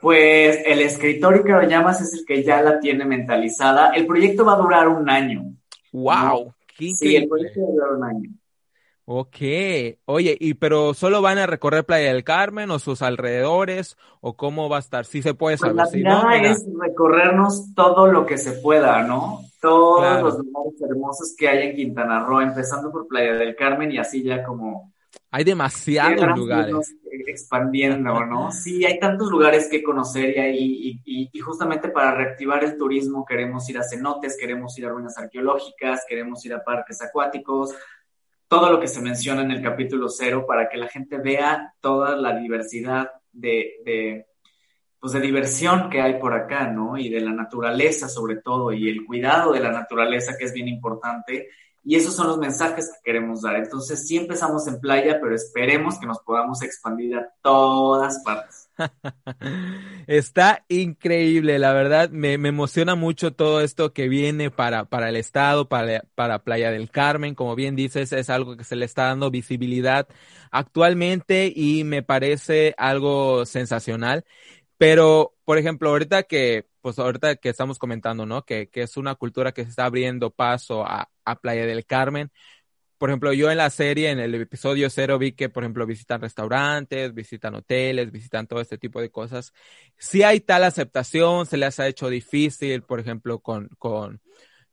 [0.00, 3.90] Pues el escritor que lo llamas es el que ya la tiene mentalizada.
[3.90, 5.52] El proyecto va a durar un año.
[5.92, 6.54] ¡Wow!
[6.76, 8.30] Sí, el proyecto va a durar un año.
[9.06, 9.36] Ok,
[10.06, 14.70] oye, y pero solo van a recorrer Playa del Carmen o sus alrededores o cómo
[14.70, 16.02] va a estar, sí se puede pues saber.
[16.02, 19.40] la idea es recorrernos todo lo que se pueda, ¿no?
[19.60, 23.98] Todos los lugares hermosos que hay en Quintana Roo, empezando por Playa del Carmen y
[23.98, 24.94] así ya como
[25.34, 26.94] hay demasiados lugares.
[27.26, 28.52] Expandiendo, ¿no?
[28.52, 33.68] Sí, hay tantos lugares que conocer y, y, y, justamente para reactivar el turismo queremos
[33.68, 37.74] ir a cenotes, queremos ir a ruinas arqueológicas, queremos ir a parques acuáticos,
[38.54, 42.14] todo lo que se menciona en el capítulo cero para que la gente vea toda
[42.14, 44.28] la diversidad de,
[45.00, 46.96] pues de diversión que hay por acá, ¿no?
[46.96, 50.68] Y de la naturaleza sobre todo, y el cuidado de la naturaleza que es bien
[50.68, 51.48] importante
[51.84, 53.56] y esos son los mensajes que queremos dar.
[53.56, 58.70] Entonces, sí empezamos en playa, pero esperemos que nos podamos expandir a todas partes.
[60.06, 65.68] Está increíble, la verdad, me, emociona mucho todo esto que viene para, para el Estado,
[65.68, 67.34] para, para Playa del Carmen.
[67.34, 70.08] Como bien dices, es algo que se le está dando visibilidad
[70.50, 74.24] actualmente y me parece algo sensacional.
[74.78, 78.44] Pero, por ejemplo, ahorita que pues ahorita que estamos comentando, ¿no?
[78.44, 82.30] Que, que es una cultura que se está abriendo paso a, a Playa del Carmen.
[82.98, 86.20] Por ejemplo, yo en la serie, en el episodio cero, vi que, por ejemplo, visitan
[86.20, 89.54] restaurantes, visitan hoteles, visitan todo este tipo de cosas.
[89.96, 94.20] Si hay tal aceptación, se les ha hecho difícil, por ejemplo, con, con,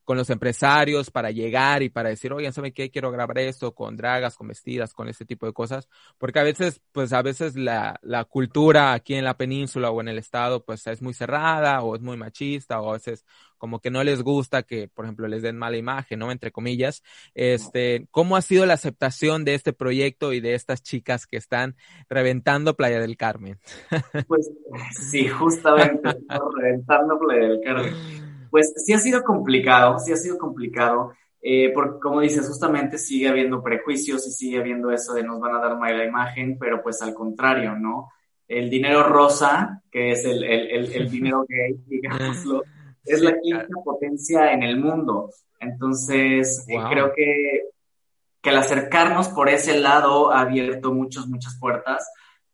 [0.03, 2.89] con los empresarios para llegar y para decir, oigan, ¿saben qué?
[2.89, 5.87] Quiero grabar esto con dragas, con vestidas, con ese tipo de cosas.
[6.17, 10.07] Porque a veces, pues a veces la, la cultura aquí en la península o en
[10.07, 13.25] el estado, pues es muy cerrada o es muy machista o a veces
[13.61, 16.31] como que no les gusta que, por ejemplo, les den mala imagen, ¿no?
[16.31, 17.03] Entre comillas.
[17.35, 21.75] Este, ¿cómo ha sido la aceptación de este proyecto y de estas chicas que están
[22.09, 23.59] reventando Playa del Carmen?
[24.27, 24.49] Pues
[25.11, 26.09] sí, justamente,
[26.57, 28.30] reventando Playa del Carmen.
[28.51, 33.27] Pues sí ha sido complicado, sí ha sido complicado, eh, porque como dices, justamente sigue
[33.27, 37.01] habiendo prejuicios y sigue habiendo eso de nos van a dar mala imagen, pero pues
[37.01, 38.09] al contrario, ¿no?
[38.47, 42.61] El dinero rosa, que es el, el, el, dinero gay, digámoslo,
[43.05, 45.31] es la quinta potencia en el mundo.
[45.59, 47.69] Entonces, eh, creo que,
[48.41, 52.07] que el acercarnos por ese lado ha abierto muchas, muchas puertas.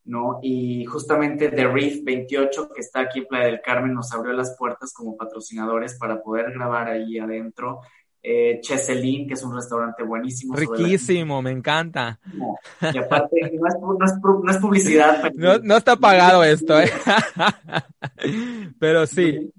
[0.07, 0.39] ¿No?
[0.41, 4.55] Y justamente The Reef 28, que está aquí en Playa del Carmen, nos abrió las
[4.57, 7.81] puertas como patrocinadores para poder grabar ahí adentro.
[8.23, 10.55] Eh, Cheselin, que es un restaurante buenísimo.
[10.55, 12.19] Riquísimo, me encanta.
[12.81, 13.75] Y aparte, no es,
[14.43, 15.31] no es publicidad.
[15.35, 16.91] no, no, está pagado esto, ¿eh?
[18.79, 19.53] pero sí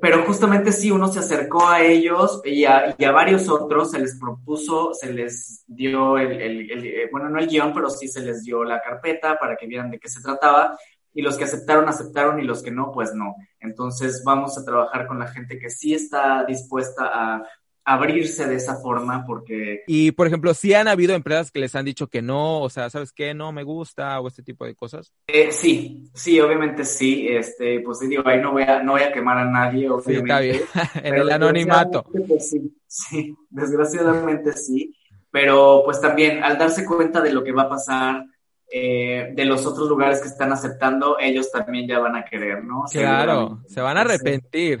[0.00, 4.94] pero justamente sí, uno se acercó a ellos y a, varios otros se les propuso,
[4.94, 8.80] se les dio el, eh, bueno, no el guion, pero sí se les dio la
[8.80, 10.78] carpeta para que vieran de qué se trataba.
[11.14, 13.34] Y los que aceptaron, aceptaron y los que no, pues no.
[13.60, 17.42] Entonces vamos a trabajar con la gente que sí está dispuesta a
[17.84, 19.82] abrirse de esa forma porque...
[19.86, 22.90] Y, por ejemplo, si han habido empresas que les han dicho que no, o sea,
[22.90, 23.34] ¿sabes qué?
[23.34, 25.12] No me gusta o este tipo de cosas.
[25.26, 29.12] Eh, sí, sí, obviamente sí, este, pues digo, ahí no voy a, no voy a
[29.12, 30.12] quemar a nadie, obviamente.
[30.12, 30.60] Sí, está bien,
[31.06, 32.04] en el anonimato.
[32.04, 34.94] Pues, sí, sí, desgraciadamente sí,
[35.30, 38.26] pero pues también al darse cuenta de lo que va a pasar,
[38.70, 42.84] eh, de los otros lugares que están aceptando, ellos también ya van a querer, ¿no?
[42.90, 44.80] Claro, se van a arrepentir.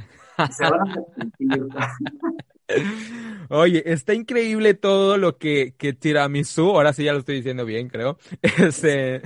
[0.50, 1.66] Se van a arrepentir.
[3.48, 7.88] Oye, está increíble todo lo que, que Tiramisu, ahora sí ya lo estoy diciendo bien,
[7.88, 9.16] creo, este,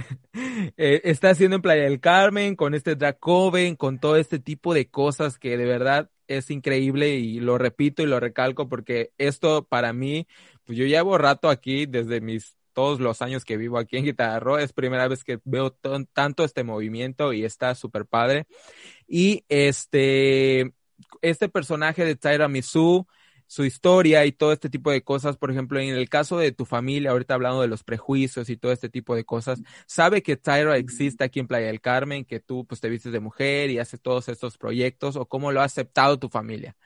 [0.76, 4.88] eh, está haciendo en Playa del Carmen, con este Dracoven, con todo este tipo de
[4.90, 9.92] cosas que de verdad es increíble y lo repito y lo recalco porque esto para
[9.92, 10.26] mí,
[10.64, 14.58] pues yo llevo rato aquí desde mis todos los años que vivo aquí en Guitarro,
[14.58, 15.70] es primera vez que veo
[16.12, 18.46] tanto este movimiento y está súper padre.
[19.08, 20.74] Y este,
[21.22, 23.06] este personaje de Tyra Misu,
[23.46, 25.36] su historia y todo este tipo de cosas.
[25.36, 28.72] Por ejemplo, en el caso de tu familia, ahorita hablando de los prejuicios y todo
[28.72, 32.66] este tipo de cosas, sabe que Tyra existe aquí en Playa del Carmen, que tú
[32.66, 36.18] pues te vistes de mujer y haces todos estos proyectos, o cómo lo ha aceptado
[36.18, 36.76] tu familia.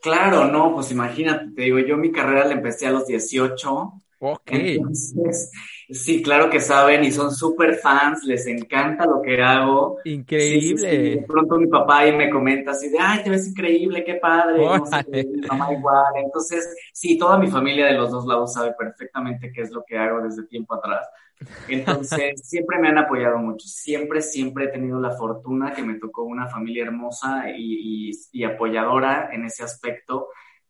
[0.00, 4.50] Claro, no, pues imagínate, te digo, yo mi carrera la empecé a los 18 Ok.
[5.90, 9.98] sí, claro que saben y son súper fans, les encanta lo que hago.
[10.04, 10.88] Increíble.
[10.88, 14.58] de pronto mi papá ahí me comenta así de, ay, te ves increíble, qué padre.
[14.58, 16.14] mi mamá igual.
[16.16, 19.96] Entonces, sí, toda mi familia de los dos lados sabe perfectamente qué es lo que
[19.96, 21.06] hago desde tiempo atrás.
[21.68, 23.68] Entonces, siempre me han apoyado mucho.
[23.68, 29.30] Siempre, siempre he tenido la fortuna que me tocó una familia hermosa y, y apoyadora
[29.32, 30.26] en ese aspecto.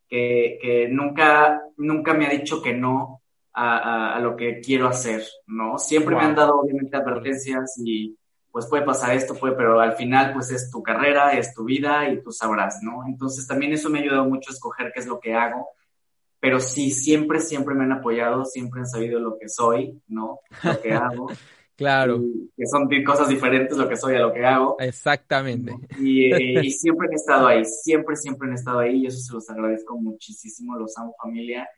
[0.07, 3.23] Que, que, nunca, nunca me ha dicho que no
[3.59, 5.79] a, lo que quiero hacer, ¿no?
[5.79, 8.17] Siempre me han dado obviamente advertencias y
[8.51, 12.09] pues puede pasar esto, puede, pero al final pues es tu carrera, es tu vida
[12.09, 13.07] y tú sabrás, ¿no?
[13.07, 15.69] Entonces también eso me ha ayudado mucho a escoger qué es lo que hago,
[16.41, 20.41] pero sí, siempre, siempre me han apoyado, siempre han sabido lo que soy, ¿no?
[20.63, 21.29] Lo que hago.
[21.77, 22.21] Claro.
[22.57, 24.77] que son cosas diferentes lo que soy a lo que hago.
[24.81, 25.73] Exactamente.
[26.01, 26.35] Y,
[26.67, 29.97] y, siempre han estado ahí, siempre, siempre han estado ahí y eso se los agradezco
[29.97, 31.69] muchísimo, los amo familia.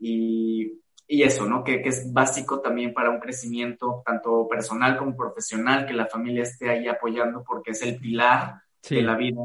[0.00, 1.62] Y y eso, ¿no?
[1.62, 6.42] Que, que, es básico también para un crecimiento tanto personal como profesional, que la familia
[6.42, 9.40] esté ahí apoyando porque es el pilar de la vida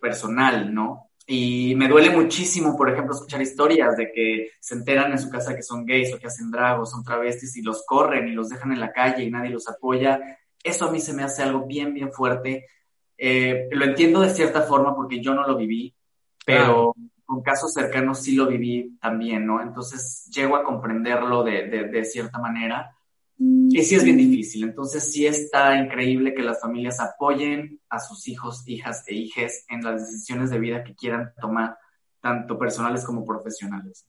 [0.00, 1.10] personal, ¿no?
[1.26, 5.54] Y me duele muchísimo, por ejemplo, escuchar historias de que se enteran en su casa
[5.54, 8.72] que son gays o que hacen dragos, son travestis y los corren y los dejan
[8.72, 10.20] en la calle y nadie los apoya.
[10.62, 12.66] Eso a mí se me hace algo bien, bien fuerte.
[13.16, 15.94] Eh, lo entiendo de cierta forma porque yo no lo viví,
[16.44, 16.94] pero
[17.32, 19.62] con casos cercanos sí lo viví también, ¿no?
[19.62, 22.94] Entonces llego a comprenderlo de, de, cierta manera.
[23.38, 24.64] Y sí es bien difícil.
[24.64, 29.82] Entonces sí está increíble que las familias apoyen a sus hijos, hijas e hijes en
[29.82, 31.78] las decisiones de vida que quieran tomar,
[32.20, 34.06] tanto personales como profesionales.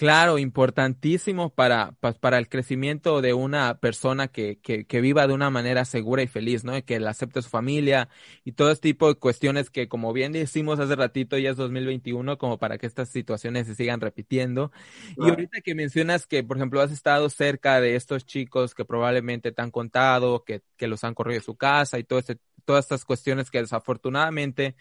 [0.00, 5.50] Claro, importantísimo para, para el crecimiento de una persona que, que, que, viva de una
[5.50, 6.74] manera segura y feliz, ¿no?
[6.74, 8.08] Y que la acepte su familia
[8.42, 12.38] y todo este tipo de cuestiones que, como bien decimos hace ratito, ya es 2021,
[12.38, 14.72] como para que estas situaciones se sigan repitiendo.
[15.18, 19.52] Y ahorita que mencionas que, por ejemplo, has estado cerca de estos chicos que probablemente
[19.52, 22.86] te han contado, que, que los han corrido de su casa y todo este, todas
[22.86, 24.76] estas cuestiones que desafortunadamente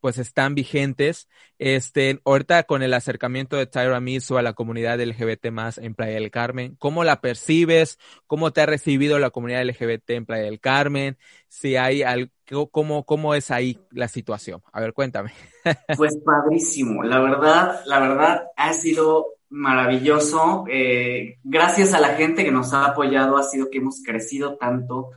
[0.00, 1.28] pues están vigentes.
[1.58, 6.14] Este, ahorita con el acercamiento de Tyra Miso a la comunidad LGBT más en Playa
[6.14, 7.98] del Carmen, ¿cómo la percibes?
[8.26, 11.18] ¿Cómo te ha recibido la comunidad LGBT en Playa del Carmen?
[11.48, 12.30] Si hay algo,
[12.70, 14.62] cómo, cómo es ahí la situación?
[14.72, 15.32] A ver, cuéntame.
[15.96, 17.02] Pues padrísimo.
[17.02, 20.64] La verdad, la verdad ha sido maravilloso.
[20.70, 25.10] Eh, gracias a la gente que nos ha apoyado, ha sido que hemos crecido tanto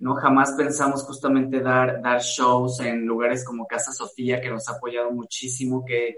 [0.00, 0.14] ¿no?
[0.14, 5.12] Jamás pensamos justamente dar, dar shows en lugares como Casa Sofía, que nos ha apoyado
[5.12, 6.16] muchísimo, que,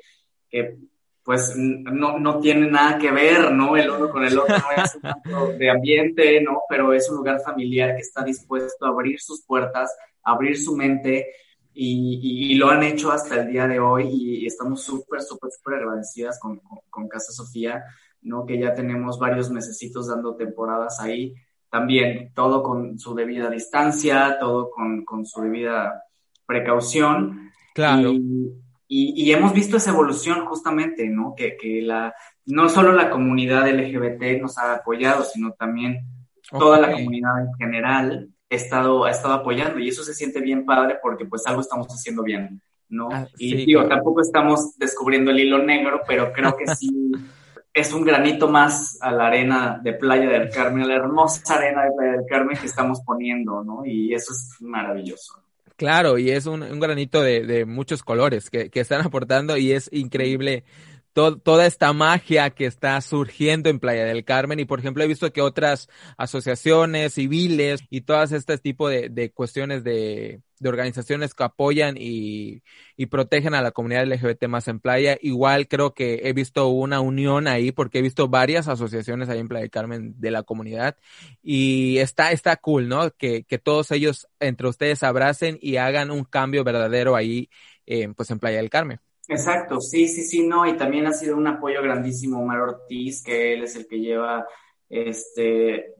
[0.48, 0.78] que
[1.24, 3.76] pues no, no tiene nada que ver, ¿no?
[3.76, 6.62] El uno con el otro, no es un de ambiente, ¿no?
[6.68, 11.26] Pero es un lugar familiar que está dispuesto a abrir sus puertas, abrir su mente
[11.74, 15.74] y, y, lo han hecho hasta el día de hoy y estamos súper, súper, súper
[15.74, 17.82] agradecidas con, con, con Casa Sofía,
[18.20, 18.46] ¿no?
[18.46, 21.34] Que ya tenemos varios mesecitos dando temporadas ahí
[21.72, 26.04] también todo con su debida distancia, todo con, con su debida
[26.44, 27.50] precaución.
[27.72, 28.12] Claro.
[28.12, 31.32] Y, y, hemos visto esa evolución justamente, ¿no?
[31.34, 36.04] Que, que, la, no solo la comunidad LGBT nos ha apoyado, sino también
[36.50, 40.66] toda la comunidad en general ha estado, ha estado apoyando y eso se siente bien
[40.66, 43.08] padre porque pues algo estamos haciendo bien, ¿no?
[43.10, 46.90] Ah, y digo, tampoco estamos descubriendo el hilo negro, pero creo que sí
[47.74, 51.84] es un granito más a la arena de Playa del Carmen, a la hermosa arena
[51.84, 53.84] de Playa del Carmen que estamos poniendo, ¿no?
[53.84, 55.42] Y eso es maravilloso.
[55.76, 59.88] Claro, y es un, granito de, de muchos colores que, que, están aportando y es
[59.92, 60.64] increíble
[61.12, 65.32] toda esta magia que está surgiendo en Playa del Carmen y por ejemplo he visto
[65.32, 72.62] que otras asociaciones civiles y todas este tipo de, cuestiones de, organizaciones que apoyan y,
[73.10, 77.46] protegen a la comunidad LGBT más en Playa, igual creo que he visto una unión
[77.46, 80.96] ahí porque he visto varias asociaciones ahí en Playa del Carmen de la comunidad
[81.42, 83.10] y está, está cool, ¿no?
[83.10, 87.50] Que, que todos ellos entre ustedes abracen y hagan un cambio verdadero ahí,
[87.86, 89.00] eh, pues en Playa del Carmen.
[89.28, 93.54] Exacto, sí, sí, sí, no, y también ha sido un apoyo grandísimo Omar Ortiz, que
[93.54, 94.46] él es el que lleva
[94.88, 95.94] este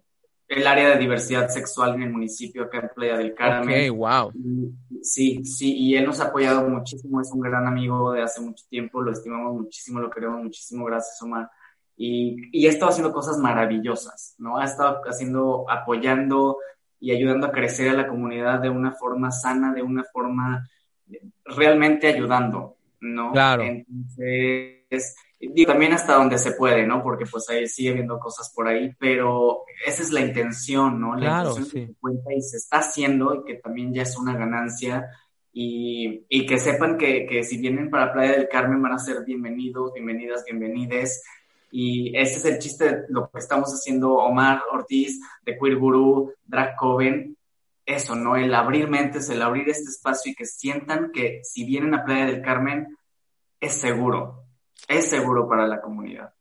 [0.49, 3.91] el área de diversidad sexual en el municipio acá en Playa del Carmen.
[3.91, 4.33] Ok, wow.
[5.01, 8.65] Sí, sí, y él nos ha apoyado muchísimo, es un gran amigo de hace mucho
[8.69, 11.49] tiempo, lo estimamos muchísimo, lo queremos muchísimo, gracias Omar.
[11.97, 14.59] Y, y ha estado haciendo cosas maravillosas, ¿no?
[14.59, 16.59] Ha estado haciendo, apoyando
[17.01, 20.69] y ayudando a crecer a la comunidad de una forma sana, de una forma
[21.45, 22.77] realmente ayudando.
[23.03, 23.33] ¿No?
[23.33, 23.63] Claro.
[23.65, 25.15] Entonces,
[25.67, 27.03] también hasta donde se puede, ¿no?
[27.03, 31.15] Porque pues ahí sigue viendo cosas por ahí, pero esa es la intención, ¿no?
[31.15, 31.97] La claro, intención sí.
[32.01, 35.07] cuenta y se está haciendo y que también ya es una ganancia
[35.53, 39.25] y, y que sepan que, que, si vienen para Playa del Carmen van a ser
[39.27, 41.23] bienvenidos, bienvenidas, bienvenides.
[41.71, 46.33] Y ese es el chiste de lo que estamos haciendo Omar Ortiz, de Queer Guru,
[46.45, 47.37] Drag Coven,
[47.85, 48.37] eso, ¿no?
[48.37, 52.27] El abrir mentes, el abrir este espacio y que sientan que si vienen a Playa
[52.27, 52.97] del Carmen,
[53.63, 54.45] es seguro,
[54.89, 56.35] es seguro para la comunidad.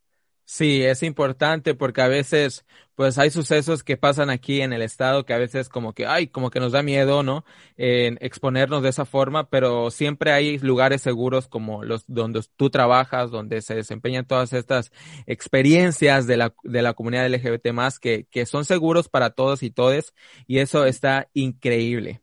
[0.43, 2.65] Sí, es importante porque a veces,
[2.95, 6.27] pues hay sucesos que pasan aquí en el estado que a veces como que, ay,
[6.27, 7.45] como que nos da miedo, ¿no?
[7.77, 13.31] En exponernos de esa forma, pero siempre hay lugares seguros como los donde tú trabajas,
[13.31, 14.91] donde se desempeñan todas estas
[15.25, 19.69] experiencias de la, de la comunidad LGBT más que, que son seguros para todos y
[19.69, 20.13] todes
[20.47, 22.21] y eso está increíble.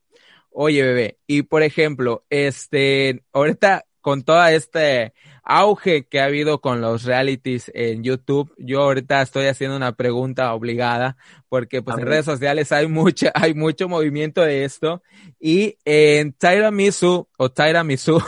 [0.51, 6.81] Oye, bebé, y por ejemplo, este, ahorita con toda este auge que ha habido con
[6.81, 11.17] los realities en YouTube, yo ahorita estoy haciendo una pregunta obligada
[11.49, 15.03] porque pues en redes sociales hay mucha, hay mucho movimiento de esto
[15.41, 18.23] y en Tyra Misu o Tyra Misu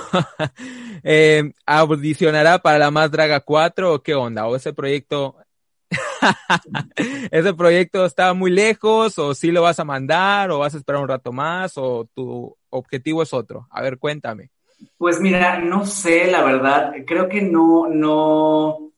[1.03, 5.37] eh, audicionará para la Más Draga 4 o qué onda o ese proyecto
[7.31, 11.03] ese proyecto está muy lejos o si lo vas a mandar o vas a esperar
[11.03, 13.67] un rato más o tu objetivo es otro.
[13.71, 14.51] A ver, cuéntame.
[14.97, 18.93] Pues mira, no sé, la verdad, creo que no, no,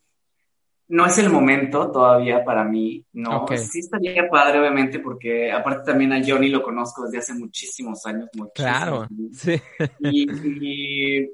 [0.89, 3.47] no es el momento todavía para mí, ¿no?
[3.57, 8.29] Sí estaría padre, obviamente, porque aparte también a Johnny lo conozco desde hace muchísimos años.
[8.55, 9.61] claro, sí.
[10.01, 11.29] Y,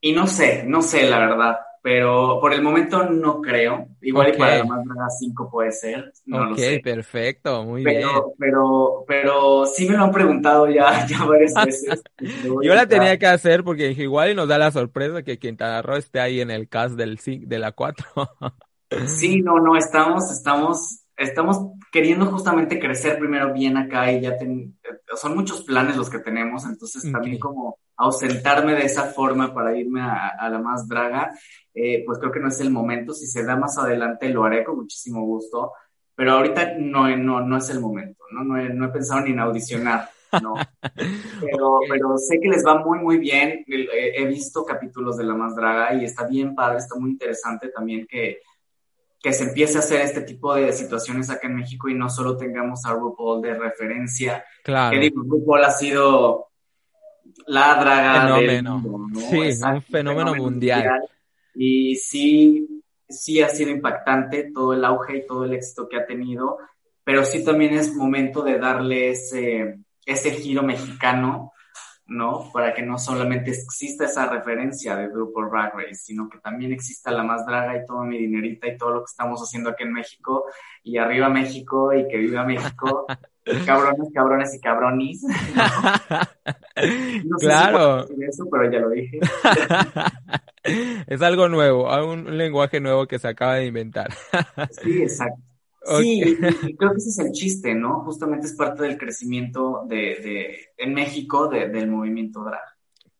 [0.00, 3.88] y, no sé, no sé, la verdad pero por el momento no creo.
[4.00, 6.12] Igual y para la más draga 5 puede ser.
[6.26, 6.80] No lo sé.
[6.82, 8.34] perfecto, muy pero, bien.
[8.38, 12.02] Pero, pero sí me lo han preguntado ya, ya varias veces.
[12.62, 15.82] Yo la tenía que hacer porque dije, igual y nos da la sorpresa que Quintana
[15.82, 18.06] Roo esté ahí en el cast del, de la 4.
[19.06, 24.36] sí, no, no, estamos, estamos, estamos queriendo justamente crecer primero bien acá y ya
[25.14, 30.00] son muchos planes los que tenemos, entonces también como ausentarme de esa forma para irme
[30.00, 31.32] a, la más draga,
[31.74, 33.12] eh, pues creo que no es el momento.
[33.12, 35.72] Si se da más adelante, lo haré con muchísimo gusto.
[36.14, 38.44] Pero ahorita no, no, no es el momento, ¿no?
[38.44, 40.10] No he, no he pensado ni en audicionar,
[40.42, 40.54] ¿no?
[41.40, 43.64] Pero, pero sé que les va muy, muy bien.
[43.66, 48.06] He, visto capítulos de La Más Draga y está bien padre, está muy interesante también
[48.06, 48.40] que,
[49.22, 52.36] que se empiece a hacer este tipo de situaciones acá en México y no solo
[52.36, 54.44] tengamos a RuPaul de referencia.
[54.64, 54.90] Claro.
[54.90, 56.48] Que digo, RuPaul ha sido
[57.46, 58.82] la draga fenómeno.
[58.82, 59.20] ¿no?
[59.20, 61.02] Sí, un fenómeno, mundial.
[61.54, 66.06] Y sí, sí ha sido impactante todo el auge y todo el éxito que ha
[66.06, 66.58] tenido,
[67.04, 71.52] pero sí también es momento de darle ese, ese giro mexicano,
[72.12, 72.50] ¿no?
[72.52, 77.10] Para que no solamente exista esa referencia de grupo Drag Race, sino que también exista
[77.10, 79.92] la más draga y todo mi dinerita y todo lo que estamos haciendo aquí en
[79.92, 80.44] México,
[80.82, 83.06] y arriba México y que viva México.
[83.66, 85.22] cabrones, cabrones y cabronis.
[86.74, 88.06] No, claro.
[88.26, 89.20] eso, pero ya lo dije.
[91.06, 94.10] es algo nuevo, un lenguaje nuevo que se acaba de inventar.
[94.82, 95.51] sí, exacto.
[95.84, 98.04] Sí, y creo que ese es el chiste, ¿no?
[98.04, 102.60] Justamente es parte del crecimiento de, de en México del movimiento drag.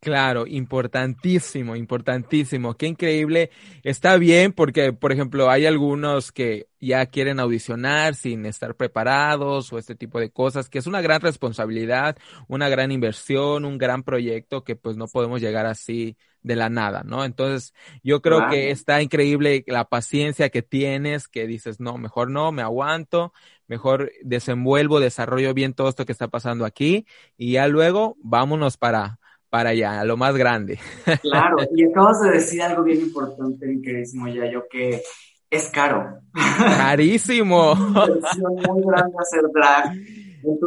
[0.02, 2.74] Claro, importantísimo, importantísimo.
[2.74, 3.50] Qué increíble.
[3.84, 9.78] Está bien porque, por ejemplo, hay algunos que ya quieren audicionar sin estar preparados o
[9.78, 12.16] este tipo de cosas, que es una gran responsabilidad,
[12.48, 17.02] una gran inversión, un gran proyecto que pues no podemos llegar así de la nada,
[17.04, 17.24] ¿no?
[17.24, 22.52] Entonces, yo creo que está increíble la paciencia que tienes, que dices, no, mejor no,
[22.52, 23.32] me aguanto,
[23.68, 29.18] mejor desenvuelvo, desarrollo bien todo esto que está pasando aquí y ya luego vámonos para
[29.52, 30.78] para allá, a lo más grande.
[31.20, 35.02] Claro, y acabas de decir algo bien importante, mi queridísimo yo que
[35.50, 36.20] es caro.
[36.32, 37.72] Carísimo.
[37.76, 39.92] Es muy grande hacer drag.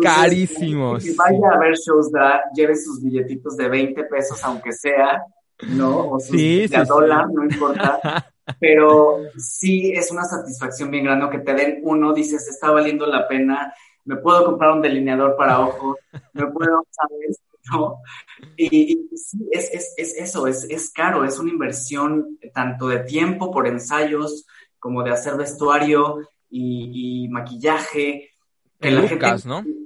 [0.03, 0.99] Carísimo.
[0.99, 5.23] Si vaya a ver shows drag, lleve sus billetitos de 20 pesos, aunque sea,
[5.63, 6.09] ¿no?
[6.11, 8.31] O sus de dólar, no importa.
[8.59, 13.27] Pero sí es una satisfacción bien grande que te den uno, dices, está valiendo la
[13.27, 15.97] pena, me puedo comprar un delineador para ojos,
[16.33, 17.41] me puedo, ¿sabes?
[17.71, 17.97] ¿no?
[18.55, 23.51] Y, sí, es, es, es, eso, es, es caro, es una inversión tanto de tiempo
[23.51, 24.45] por ensayos
[24.79, 28.29] como de hacer vestuario y, maquillaje.
[28.89, 29.25] Que la gente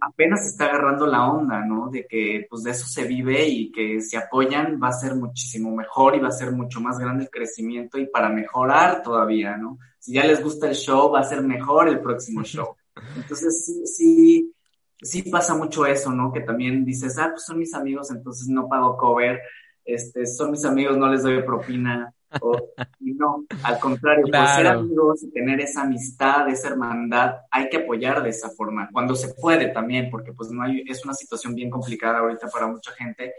[0.01, 1.89] apenas está agarrando la onda, ¿no?
[1.89, 5.75] De que pues de eso se vive y que si apoyan va a ser muchísimo
[5.75, 9.77] mejor y va a ser mucho más grande el crecimiento y para mejorar todavía, ¿no?
[9.99, 12.75] Si ya les gusta el show, va a ser mejor el próximo show.
[13.15, 14.53] Entonces sí, sí,
[15.01, 16.31] sí pasa mucho eso, ¿no?
[16.31, 19.41] Que también dices, ah, pues son mis amigos, entonces no pago cover,
[19.85, 22.13] este, son mis amigos, no les doy propina.
[22.41, 27.69] O, y no, al contrario, por ser amigos y tener esa amistad, esa hermandad, hay
[27.69, 31.13] que apoyar de esa forma, cuando se puede también, porque pues no hay, es una
[31.13, 33.33] situación bien complicada ahorita para mucha gente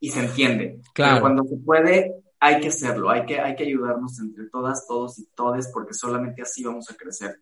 [0.00, 0.80] y se entiende.
[0.94, 1.14] Claro.
[1.14, 5.18] Pero cuando se puede, hay que hacerlo, hay que, hay que ayudarnos entre todas, todos
[5.18, 7.40] y todes, porque solamente así vamos a crecer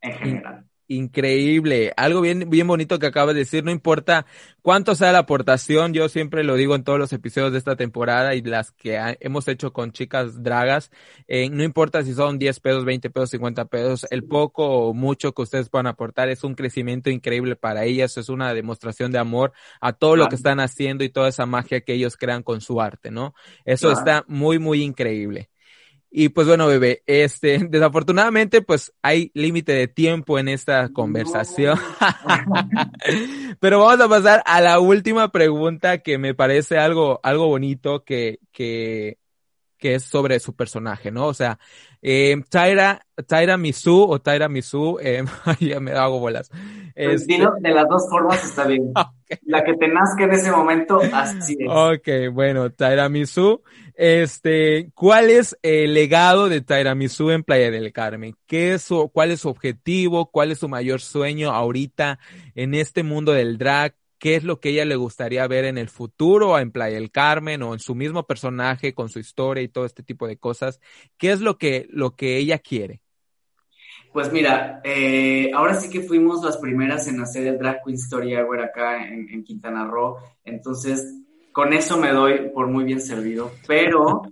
[0.00, 1.92] en general increíble.
[1.96, 3.64] Algo bien, bien bonito que acabas de decir.
[3.64, 4.26] No importa
[4.62, 5.92] cuánto sea la aportación.
[5.92, 9.48] Yo siempre lo digo en todos los episodios de esta temporada y las que hemos
[9.48, 10.90] hecho con chicas dragas.
[11.28, 14.06] Eh, no importa si son 10 pesos, 20 pesos, 50 pesos.
[14.10, 18.16] El poco o mucho que ustedes puedan aportar es un crecimiento increíble para ellas.
[18.16, 21.80] Es una demostración de amor a todo lo que están haciendo y toda esa magia
[21.80, 23.34] que ellos crean con su arte, ¿no?
[23.64, 25.50] Eso está muy, muy increíble.
[26.16, 31.76] Y pues bueno, bebé, este, desafortunadamente, pues hay límite de tiempo en esta conversación.
[33.60, 38.38] Pero vamos a pasar a la última pregunta que me parece algo, algo bonito que,
[38.52, 39.18] que,
[39.76, 41.26] que es sobre su personaje, ¿no?
[41.26, 41.58] O sea,
[42.00, 45.24] eh, Tyra, Tyra Misu o Tyra Misu, eh,
[45.58, 46.48] ya me hago bolas.
[46.94, 47.44] Pues este...
[47.58, 48.92] de las dos formas está bien.
[49.42, 51.68] La que te nazca en ese momento, así es.
[51.68, 53.62] Ok, bueno, Tyra Misu.
[53.96, 58.34] Este, ¿cuál es el legado de Tairamisu en Playa del Carmen?
[58.46, 60.30] ¿Qué es su, cuál es su objetivo?
[60.30, 62.18] ¿Cuál es su mayor sueño ahorita
[62.56, 63.94] en este mundo del drag?
[64.18, 67.62] ¿Qué es lo que ella le gustaría ver en el futuro en Playa del Carmen
[67.62, 70.80] o en su mismo personaje con su historia y todo este tipo de cosas?
[71.16, 73.00] ¿Qué es lo que, lo que ella quiere?
[74.12, 78.34] Pues mira, eh, ahora sí que fuimos las primeras en hacer el Drag Queen Story
[78.34, 80.16] Hour acá en, en Quintana Roo.
[80.44, 81.23] Entonces,
[81.54, 84.22] con eso me doy por muy bien servido, pero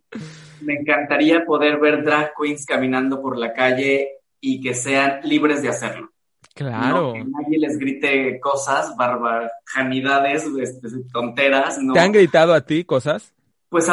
[0.61, 5.69] me encantaría poder ver drag queens caminando por la calle y que sean libres de
[5.69, 6.11] hacerlo.
[6.53, 7.13] Claro.
[7.13, 11.79] que nadie les grite cosas, barbajanidades, este, tonteras.
[11.79, 11.93] ¿no?
[11.95, 13.33] ¿Te han gritado a ti cosas?
[13.69, 13.89] Pues,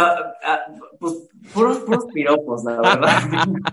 [1.00, 3.22] pues puros, puros piropos, la verdad.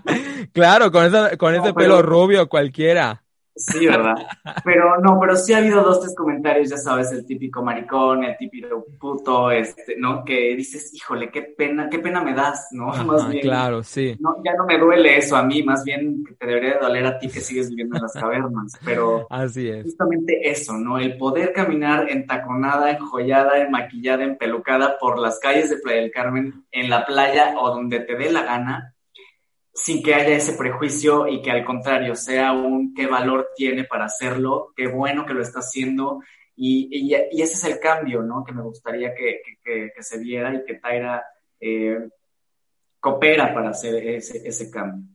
[0.53, 3.23] claro, con, con ese pelo rubio cualquiera.
[3.57, 4.15] Sí, ¿verdad?
[4.63, 8.37] Pero no, pero sí ha habido dos, tres comentarios, ya sabes, el típico maricón, el
[8.37, 10.23] típico puto, este, ¿no?
[10.23, 12.87] Que dices, híjole, qué pena, qué pena me das, ¿no?
[13.05, 13.41] más bien.
[13.41, 14.15] Claro, sí.
[14.19, 17.19] No, ya no me duele eso a mí, más bien que te debería doler a
[17.19, 19.27] ti que sigues viviendo en las cavernas, pero.
[19.29, 19.83] Así es.
[19.83, 20.99] Justamente eso, ¿no?
[20.99, 26.89] El poder caminar entaconada, enjollada, enmaquillada, empelucada por las calles de Playa del Carmen, en
[26.89, 28.93] la playa o donde te dé la gana,
[29.77, 34.05] sin que haya ese prejuicio y que al contrario sea un qué valor tiene para
[34.05, 36.19] hacerlo, qué bueno que lo está haciendo
[36.55, 38.43] y, y, ese es el cambio, ¿no?
[38.43, 41.23] Que me gustaría que, que, que se viera y que Taira
[41.59, 42.09] eh,
[42.99, 45.07] coopera para hacer ese, ese cambio.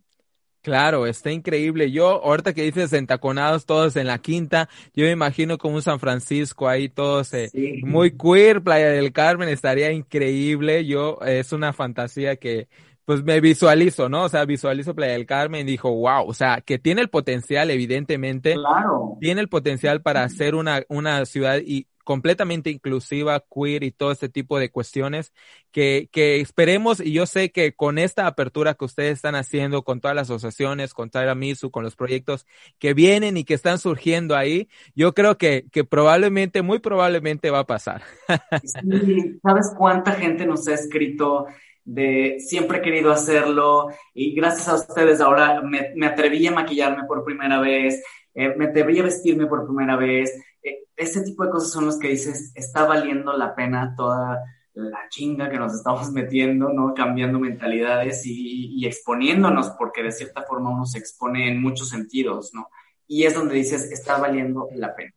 [0.63, 1.91] Claro, está increíble.
[1.91, 5.99] Yo, ahorita que dices entaconados todos en la quinta, yo me imagino como un San
[5.99, 7.51] Francisco ahí todos eh,
[7.83, 10.87] muy queer, Playa del Carmen, estaría increíble.
[10.87, 12.69] Yo, es una fantasía que,
[13.05, 14.25] pues me visualizo, ¿no?
[14.25, 17.71] O sea, visualizo Playa del Carmen y dijo, wow, o sea, que tiene el potencial,
[17.71, 18.55] evidentemente.
[18.55, 19.17] Claro.
[19.21, 24.29] Tiene el potencial para ser una, una ciudad y completamente inclusiva, queer y todo este
[24.29, 25.33] tipo de cuestiones
[25.71, 30.01] que, que esperemos y yo sé que con esta apertura que ustedes están haciendo con
[30.01, 32.47] todas las asociaciones, con Tyra Misu, con los proyectos
[32.79, 37.61] que vienen y que están surgiendo ahí, yo creo que, que probablemente, muy probablemente va
[37.61, 38.03] a pasar.
[38.63, 41.47] Sí, ¿sabes cuánta gente nos ha escrito?
[41.85, 47.25] De siempre he querido hacerlo y gracias a ustedes ahora me, atreví a maquillarme por
[47.25, 48.03] primera vez,
[48.35, 50.33] eh, me atreví a vestirme por primera vez.
[50.63, 54.43] Eh, ese tipo de cosas son los que dices, está valiendo la pena toda
[54.75, 56.95] la chinga que nos estamos metiendo, ¿no?
[56.95, 62.53] Cambiando mentalidades y, y exponiéndonos, porque de cierta forma uno se expone en muchos sentidos,
[62.55, 62.69] ¿no?
[63.07, 65.13] Y es donde dices, está valiendo la pena.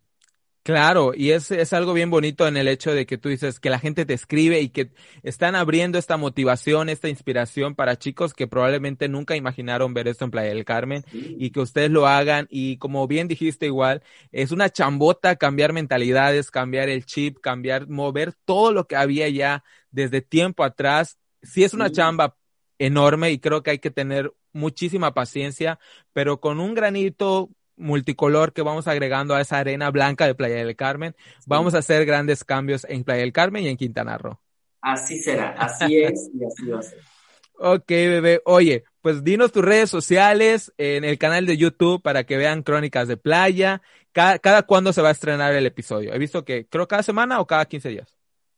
[0.66, 3.70] Claro, y es, es algo bien bonito en el hecho de que tú dices que
[3.70, 4.90] la gente te escribe y que
[5.22, 10.32] están abriendo esta motivación, esta inspiración para chicos que probablemente nunca imaginaron ver esto en
[10.32, 12.48] Playa del Carmen y que ustedes lo hagan.
[12.50, 14.02] Y como bien dijiste igual,
[14.32, 19.64] es una chambota cambiar mentalidades, cambiar el chip, cambiar, mover todo lo que había ya
[19.92, 21.20] desde tiempo atrás.
[21.44, 22.38] Sí es una chamba
[22.80, 25.78] enorme y creo que hay que tener muchísima paciencia,
[26.12, 30.76] pero con un granito multicolor que vamos agregando a esa arena blanca de Playa del
[30.76, 31.16] Carmen,
[31.46, 34.40] vamos a hacer grandes cambios en Playa del Carmen y en Quintana Roo.
[34.82, 37.00] Así será, así es y así va a ser.
[37.58, 38.42] Ok, bebé.
[38.46, 43.08] Oye, pues dinos tus redes sociales en el canal de YouTube para que vean Crónicas
[43.08, 43.82] de Playa.
[44.12, 46.14] Cada, cada cuándo se va a estrenar el episodio.
[46.14, 48.16] He visto que creo cada semana o cada 15 días.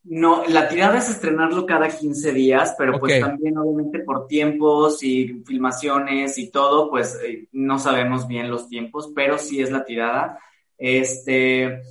[0.10, 5.44] No, la tirada es estrenarlo cada 15 días, pero pues también obviamente por tiempos y
[5.46, 10.40] filmaciones y todo, pues eh, no sabemos bien los tiempos, pero sí es la tirada.
[10.78, 11.82] Este,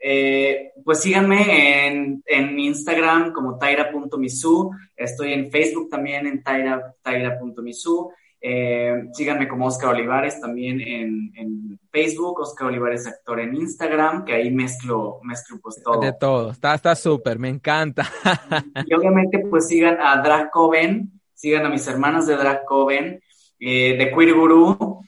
[0.00, 8.10] eh, pues síganme en, en Instagram como taira.misu, estoy en Facebook también en taira.misu
[8.42, 14.32] Eh, síganme como Oscar Olivares también en, en, Facebook, Oscar Olivares Actor en Instagram, que
[14.32, 16.00] ahí mezclo, mezclo pues todo.
[16.00, 18.08] De todo, está súper, me encanta.
[18.86, 23.20] y obviamente pues sigan a Drag Coven, sigan a mis hermanas de Drag Coven,
[23.58, 25.00] eh, de Queer Guru,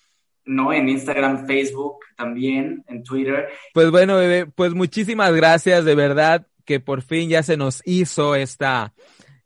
[0.45, 0.73] ¿no?
[0.73, 3.49] En Instagram, Facebook también, en Twitter.
[3.73, 8.35] Pues bueno, bebé, pues muchísimas gracias, de verdad que por fin ya se nos hizo
[8.35, 8.93] esta,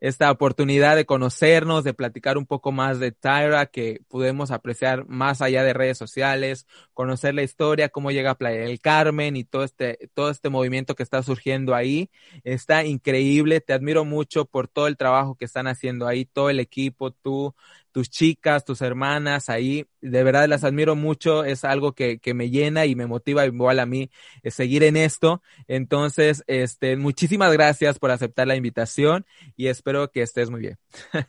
[0.06, 5.42] esta oportunidad de conocernos, de platicar un poco más de Tyra, que pudimos apreciar más
[5.42, 9.64] allá de redes sociales, conocer la historia, cómo llega a Playa del Carmen y todo
[9.64, 12.08] este, todo este movimiento que está surgiendo ahí.
[12.44, 16.60] Está increíble, te admiro mucho por todo el trabajo que están haciendo ahí, todo el
[16.60, 17.54] equipo, tú,
[17.96, 22.50] tus chicas, tus hermanas ahí, de verdad las admiro mucho, es algo que, que me
[22.50, 24.10] llena y me motiva igual a mí
[24.42, 25.40] eh, seguir en esto.
[25.66, 29.24] Entonces, este, muchísimas gracias por aceptar la invitación
[29.56, 30.78] y espero que estés muy bien.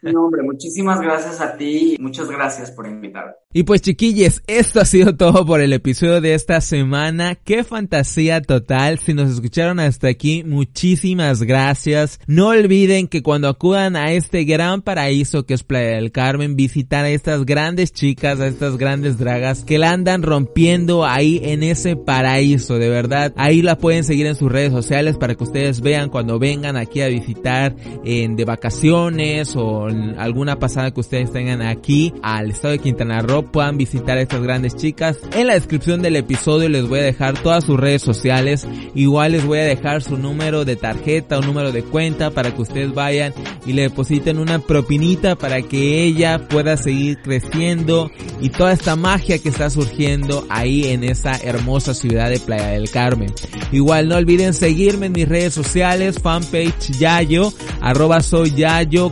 [0.01, 3.32] No, hombre, muchísimas gracias a ti y muchas gracias por invitarme.
[3.53, 7.36] Y pues chiquilles, esto ha sido todo por el episodio de esta semana.
[7.36, 8.99] Qué fantasía total.
[8.99, 12.20] Si nos escucharon hasta aquí, muchísimas gracias.
[12.28, 17.05] No olviden que cuando acudan a este gran paraíso que es Playa del Carmen, visitar
[17.05, 21.95] a estas grandes chicas, a estas grandes dragas que la andan rompiendo ahí en ese
[21.95, 23.32] paraíso, de verdad.
[23.38, 27.01] Ahí la pueden seguir en sus redes sociales para que ustedes vean cuando vengan aquí
[27.01, 32.72] a visitar en, de vacaciones o en alguna pasada que ustedes tengan aquí al estado
[32.72, 35.20] de Quintana Roo, puedan visitar a estas grandes chicas.
[35.36, 38.68] En la descripción del episodio les voy a dejar todas sus redes sociales.
[38.95, 42.64] Igual les voy a dejar su número de tarjeta o número de cuenta para que
[42.64, 43.32] ustedes vayan
[43.68, 49.39] y le depositen una propinita para que ella pueda seguir creciendo y toda esta magia
[49.39, 53.34] que está surgiendo ahí en esa hermosa ciudad de Playa del Carmen.
[53.72, 58.54] Igual no olviden seguirme en mis redes sociales, fanpage Yayo, arroba soy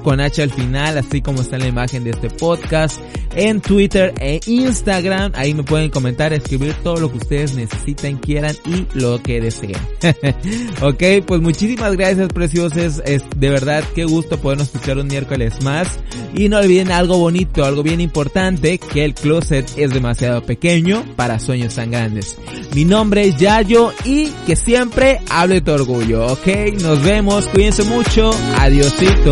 [0.04, 3.00] con H al final, así como está en la imagen de este podcast,
[3.36, 8.56] en Twitter e Instagram, ahí me pueden comentar, escribir todo lo que ustedes necesiten, quieran
[8.66, 9.76] y lo que deseen.
[10.82, 15.88] ok, pues muchísimas gracias preciosos, es de verdad qué gusto podernos escuchar un miércoles más
[16.34, 21.39] y no olviden algo bonito, algo bien importante, que el closet es demasiado pequeño para
[21.39, 22.38] sueños tan grandes.
[22.74, 26.47] Mi nombre es Yayo y que siempre hable tu orgullo, ok?
[26.82, 29.32] Nos vemos, cuídense mucho, adiosito.